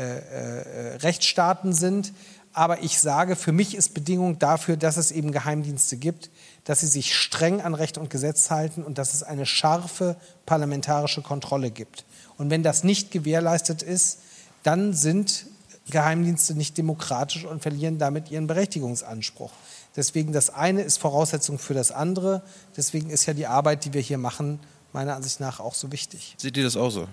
[0.00, 2.12] äh, äh, Rechtsstaaten sind.
[2.52, 6.30] Aber ich sage, für mich ist Bedingung dafür, dass es eben Geheimdienste gibt,
[6.64, 11.22] dass sie sich streng an Recht und Gesetz halten und dass es eine scharfe parlamentarische
[11.22, 12.04] Kontrolle gibt.
[12.38, 14.18] Und wenn das nicht gewährleistet ist,
[14.62, 15.46] dann sind
[15.90, 19.52] Geheimdienste nicht demokratisch und verlieren damit ihren Berechtigungsanspruch.
[19.96, 22.42] Deswegen das eine ist Voraussetzung für das andere.
[22.76, 24.60] Deswegen ist ja die Arbeit, die wir hier machen,
[24.92, 26.34] meiner Ansicht nach auch so wichtig.
[26.38, 27.06] Seht ihr das auch so?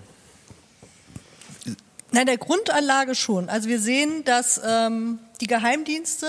[2.10, 3.48] Nein, der Grundanlage schon.
[3.48, 6.26] Also wir sehen, dass ähm, die Geheimdienste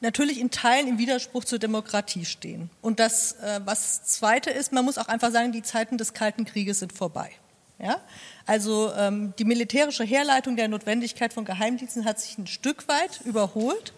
[0.00, 2.70] natürlich in Teilen im Widerspruch zur Demokratie stehen.
[2.82, 6.44] Und das, äh, was Zweite ist, man muss auch einfach sagen, die Zeiten des Kalten
[6.44, 7.30] Krieges sind vorbei.
[7.78, 8.00] Ja?
[8.44, 13.94] Also ähm, die militärische Herleitung der Notwendigkeit von Geheimdiensten hat sich ein Stück weit überholt.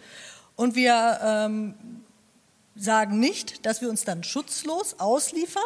[0.55, 1.75] Und wir ähm,
[2.77, 5.63] sagen nicht, dass wir uns dann schutzlos ausliefern,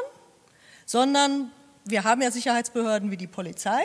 [0.86, 1.50] sondern
[1.84, 3.82] wir haben ja Sicherheitsbehörden wie die Polizei,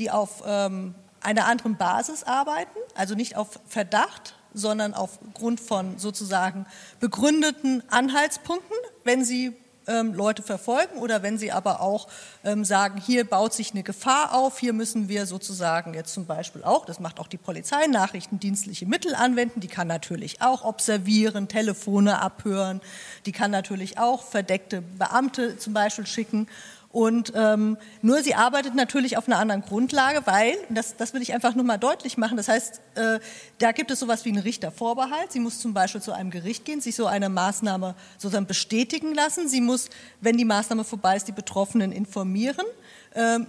[0.00, 6.66] die auf ähm, einer anderen Basis arbeiten, also nicht auf Verdacht, sondern aufgrund von sozusagen
[6.98, 9.54] begründeten Anhaltspunkten, wenn sie
[9.86, 12.08] ähm, Leute verfolgen oder wenn sie aber auch
[12.44, 16.64] ähm, sagen, hier baut sich eine Gefahr auf, hier müssen wir sozusagen jetzt zum Beispiel
[16.64, 22.20] auch, das macht auch die Polizei, nachrichtendienstliche Mittel anwenden, die kann natürlich auch observieren, Telefone
[22.20, 22.80] abhören,
[23.26, 26.48] die kann natürlich auch verdeckte Beamte zum Beispiel schicken
[26.92, 31.32] und ähm, nur sie arbeitet natürlich auf einer anderen Grundlage, weil, das, das will ich
[31.32, 33.20] einfach nur mal deutlich machen, das heißt, äh,
[33.58, 35.30] da gibt es sowas wie einen Richtervorbehalt.
[35.30, 39.48] Sie muss zum Beispiel zu einem Gericht gehen, sich so eine Maßnahme sozusagen bestätigen lassen.
[39.48, 39.88] Sie muss,
[40.20, 42.66] wenn die Maßnahme vorbei ist, die Betroffenen informieren.
[43.12, 43.48] Ähm,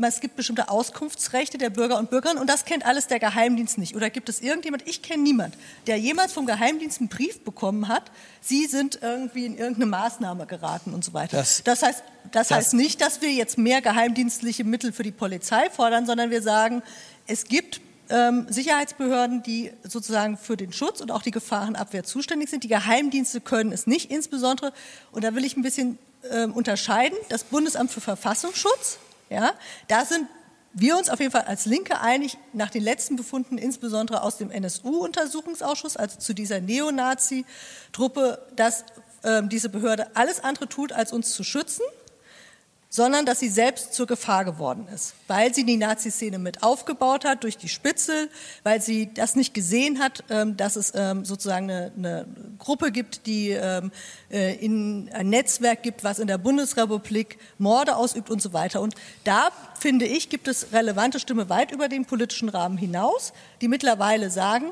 [0.00, 3.94] es gibt bestimmte Auskunftsrechte der Bürger und Bürgerinnen und das kennt alles der Geheimdienst nicht.
[3.94, 8.10] Oder gibt es irgendjemand, ich kenne niemand, der jemals vom Geheimdienst einen Brief bekommen hat,
[8.40, 11.36] Sie sind irgendwie in irgendeine Maßnahme geraten und so weiter.
[11.36, 12.02] Das, das heißt,
[12.32, 16.30] das, das heißt nicht, dass wir jetzt mehr geheimdienstliche Mittel für die Polizei fordern, sondern
[16.30, 16.82] wir sagen,
[17.26, 22.64] es gibt ähm, Sicherheitsbehörden, die sozusagen für den Schutz und auch die Gefahrenabwehr zuständig sind.
[22.64, 24.72] Die Geheimdienste können es nicht, insbesondere,
[25.12, 25.98] und da will ich ein bisschen
[26.30, 28.98] äh, unterscheiden, das Bundesamt für Verfassungsschutz,
[29.30, 29.52] ja,
[29.88, 30.26] da sind
[30.72, 34.50] wir uns auf jeden Fall als Linke einig, nach den letzten Befunden, insbesondere aus dem
[34.50, 38.84] NSU-Untersuchungsausschuss, also zu dieser Neonazi-Truppe, dass
[39.22, 41.84] äh, diese Behörde alles andere tut, als uns zu schützen
[42.94, 47.42] sondern dass sie selbst zur Gefahr geworden ist, weil sie die Nazi-Szene mit aufgebaut hat
[47.42, 48.30] durch die Spitzel,
[48.62, 52.26] weil sie das nicht gesehen hat, ähm, dass es ähm, sozusagen eine, eine
[52.60, 53.90] Gruppe gibt, die ähm,
[54.30, 58.80] äh, in ein Netzwerk gibt, was in der Bundesrepublik Morde ausübt und so weiter.
[58.80, 63.66] Und da finde ich, gibt es relevante Stimme weit über den politischen Rahmen hinaus, die
[63.66, 64.70] mittlerweile sagen,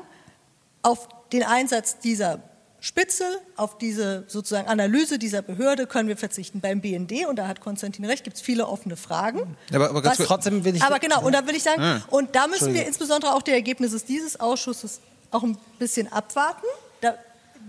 [0.81, 2.39] auf den Einsatz dieser
[2.83, 6.59] Spitzel, auf diese sozusagen Analyse dieser Behörde können wir verzichten.
[6.59, 9.55] Beim BND, und da hat Konstantin recht, gibt es viele offene Fragen.
[9.73, 10.83] Aber, aber was, trotzdem will ich.
[10.83, 12.01] Aber genau, und da will ich sagen, ja.
[12.09, 14.99] und da müssen wir insbesondere auch die Ergebnisse dieses Ausschusses
[15.31, 16.65] auch ein bisschen abwarten.
[16.99, 17.15] Da,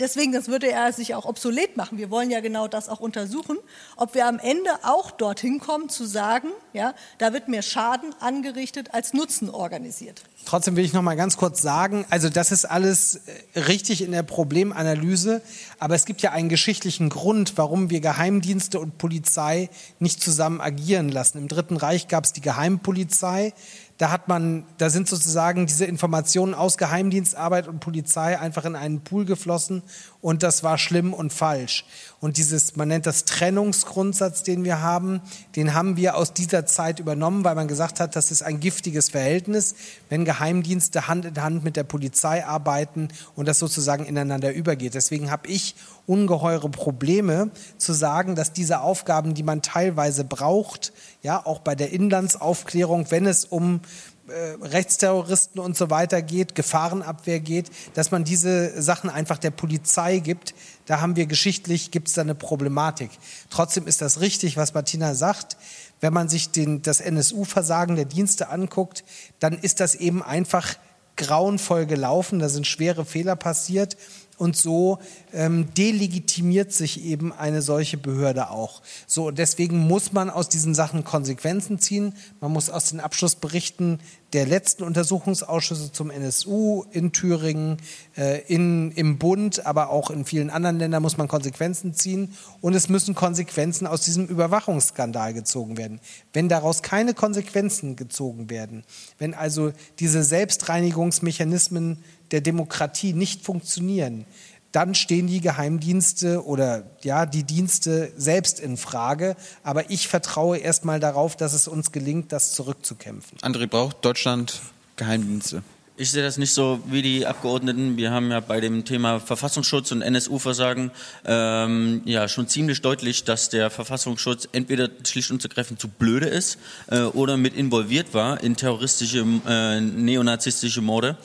[0.00, 1.98] deswegen, das würde er sich auch obsolet machen.
[1.98, 3.58] Wir wollen ja genau das auch untersuchen,
[3.96, 8.92] ob wir am Ende auch dorthin kommen zu sagen, ja, da wird mehr Schaden angerichtet
[8.92, 10.22] als Nutzen organisiert.
[10.44, 13.22] Trotzdem will ich noch mal ganz kurz sagen, also das ist alles
[13.54, 15.40] äh, richtig in der Problemanalyse,
[15.78, 19.70] aber es gibt ja einen geschichtlichen Grund, warum wir Geheimdienste und Polizei
[20.00, 21.38] nicht zusammen agieren lassen.
[21.38, 23.54] Im Dritten Reich gab es die Geheimpolizei,
[23.98, 29.02] da hat man, da sind sozusagen diese Informationen aus Geheimdienstarbeit und Polizei einfach in einen
[29.02, 29.82] Pool geflossen
[30.24, 31.84] und das war schlimm und falsch.
[32.18, 35.20] Und dieses, man nennt das Trennungsgrundsatz, den wir haben,
[35.54, 39.10] den haben wir aus dieser Zeit übernommen, weil man gesagt hat, das ist ein giftiges
[39.10, 39.74] Verhältnis,
[40.08, 44.94] wenn Geheimdienste Hand in Hand mit der Polizei arbeiten und das sozusagen ineinander übergeht.
[44.94, 51.44] Deswegen habe ich ungeheure Probleme zu sagen, dass diese Aufgaben, die man teilweise braucht, ja,
[51.44, 53.82] auch bei der Inlandsaufklärung, wenn es um
[54.28, 60.18] äh, Rechtsterroristen und so weiter geht, Gefahrenabwehr geht, dass man diese Sachen einfach der Polizei
[60.18, 60.54] gibt.
[60.86, 63.10] Da haben wir geschichtlich, gibt es da eine Problematik.
[63.50, 65.56] Trotzdem ist das richtig, was Martina sagt.
[66.00, 69.04] Wenn man sich den, das NSU-Versagen der Dienste anguckt,
[69.40, 70.74] dann ist das eben einfach
[71.16, 72.38] grauenvoll gelaufen.
[72.38, 73.96] Da sind schwere Fehler passiert.
[74.36, 74.98] Und so
[75.32, 78.82] ähm, delegitimiert sich eben eine solche Behörde auch.
[79.06, 82.14] So, deswegen muss man aus diesen Sachen Konsequenzen ziehen.
[82.40, 84.00] Man muss aus den Abschlussberichten
[84.34, 87.76] der letzten Untersuchungsausschüsse zum NSU in Thüringen,
[88.16, 92.34] äh, in, im Bund, aber auch in vielen anderen Ländern muss man Konsequenzen ziehen.
[92.60, 96.00] Und es müssen Konsequenzen aus diesem Überwachungsskandal gezogen werden.
[96.32, 98.82] Wenn daraus keine Konsequenzen gezogen werden,
[99.18, 104.26] wenn also diese Selbstreinigungsmechanismen der Demokratie nicht funktionieren,
[104.74, 109.36] dann stehen die Geheimdienste oder ja, die Dienste selbst in Frage.
[109.62, 113.38] Aber ich vertraue erstmal darauf, dass es uns gelingt, das zurückzukämpfen.
[113.38, 114.60] André, braucht Deutschland
[114.96, 115.62] Geheimdienste?
[115.96, 117.96] Ich sehe das nicht so wie die Abgeordneten.
[117.96, 120.90] Wir haben ja bei dem Thema Verfassungsschutz und NSU-Versagen
[121.24, 126.58] ähm, ja schon ziemlich deutlich, dass der Verfassungsschutz entweder schlicht und ergreifend zu blöde ist
[126.88, 131.16] äh, oder mit involviert war in terroristische, äh, neonazistische Morde.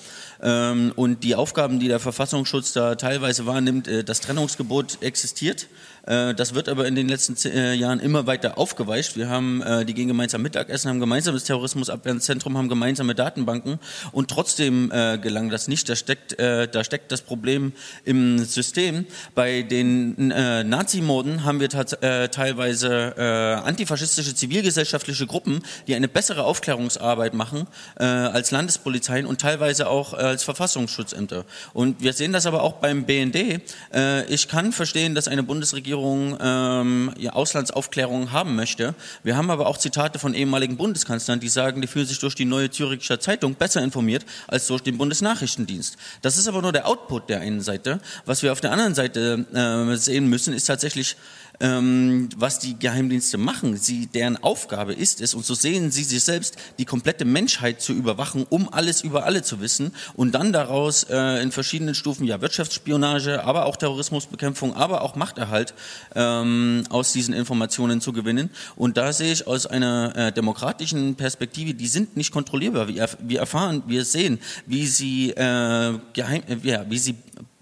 [0.41, 5.67] Ähm, und die Aufgaben, die der Verfassungsschutz da teilweise wahrnimmt, äh, das Trennungsgebot existiert.
[6.05, 9.17] Äh, das wird aber in den letzten äh, Jahren immer weiter aufgeweicht.
[9.17, 13.79] Wir haben, äh, die gehen gemeinsam Mittagessen, haben gemeinsames Terrorismusabwehrzentrum, haben gemeinsame Datenbanken
[14.11, 15.87] und trotzdem gelang das nicht.
[15.89, 17.73] Da steckt, da steckt das Problem
[18.05, 19.05] im System.
[19.35, 23.15] Bei den Nazimorden haben wir teilweise
[23.63, 31.45] antifaschistische zivilgesellschaftliche Gruppen, die eine bessere Aufklärungsarbeit machen als Landespolizeien und teilweise auch als Verfassungsschutzämter.
[31.73, 33.61] Und wir sehen das aber auch beim BND.
[34.29, 38.95] ich kann verstehen, dass eine Bundesregierung Regierung ähm, ja, Auslandsaufklärung haben möchte.
[39.23, 42.45] Wir haben aber auch Zitate von ehemaligen Bundeskanzlern, die sagen, die fühlen sich durch die
[42.45, 45.97] neue Züricher Zeitung besser informiert als durch den Bundesnachrichtendienst.
[46.21, 47.99] Das ist aber nur der Output der einen Seite.
[48.25, 51.17] Was wir auf der anderen Seite äh, sehen müssen, ist tatsächlich
[51.59, 53.77] ähm, was die Geheimdienste machen.
[53.77, 57.93] Sie, deren Aufgabe ist es, und so sehen sie sich selbst, die komplette Menschheit zu
[57.93, 62.41] überwachen, um alles über alle zu wissen und dann daraus äh, in verschiedenen Stufen ja
[62.41, 65.73] Wirtschaftsspionage, aber auch Terrorismusbekämpfung, aber auch Machterhalt
[66.15, 68.49] ähm, aus diesen Informationen zu gewinnen.
[68.75, 72.87] Und da sehe ich aus einer äh, demokratischen Perspektive, die sind nicht kontrollierbar.
[72.87, 77.15] Wir, wir erfahren, wir sehen, wie sie äh, geheim, äh, ja, wie sie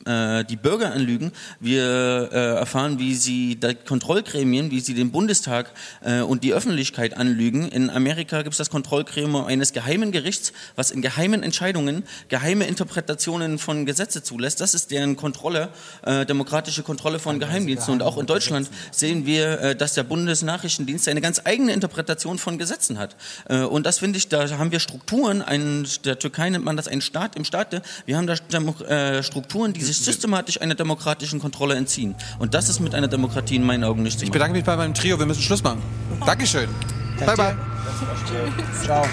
[0.08, 1.32] äh, die Bürger anlügen.
[1.60, 5.72] Wir äh, erfahren, wie sie die Kontrollgremien, wie sie den Bundestag
[6.04, 7.68] äh, und die Öffentlichkeit anlügen.
[7.68, 13.58] In Amerika gibt es das Kontrollgremium eines geheimen Gerichts, was in geheimen Entscheidungen geheime Interpretationen
[13.60, 14.62] von Gesetze zulässt.
[14.62, 15.70] Das ist deren Kontrolle,
[16.04, 17.94] äh, demokratische Kontrolle von Geheimdiensten.
[17.94, 22.58] Und auch in Deutschland sehen wir, äh, dass der Bundesnachrichtendienst eine ganz eigene Interpretation von
[22.58, 23.16] Gesetzen hat.
[23.50, 26.88] Äh, und das finde ich, da haben wir Strukturen, ein, der Türkei nennt man das
[26.88, 27.82] ein Staat im Staate.
[28.06, 32.16] Wir haben da äh, Strukturen, die sich sich systematisch einer demokratischen Kontrolle entziehen.
[32.40, 34.28] Und das ist mit einer Demokratie in meinen Augen nicht zu machen.
[34.28, 35.20] Ich bedanke mich bei meinem Trio.
[35.20, 35.82] Wir müssen Schluss machen.
[36.26, 36.70] Dankeschön.
[37.20, 37.56] Bye, bye.
[38.84, 39.06] Ciao.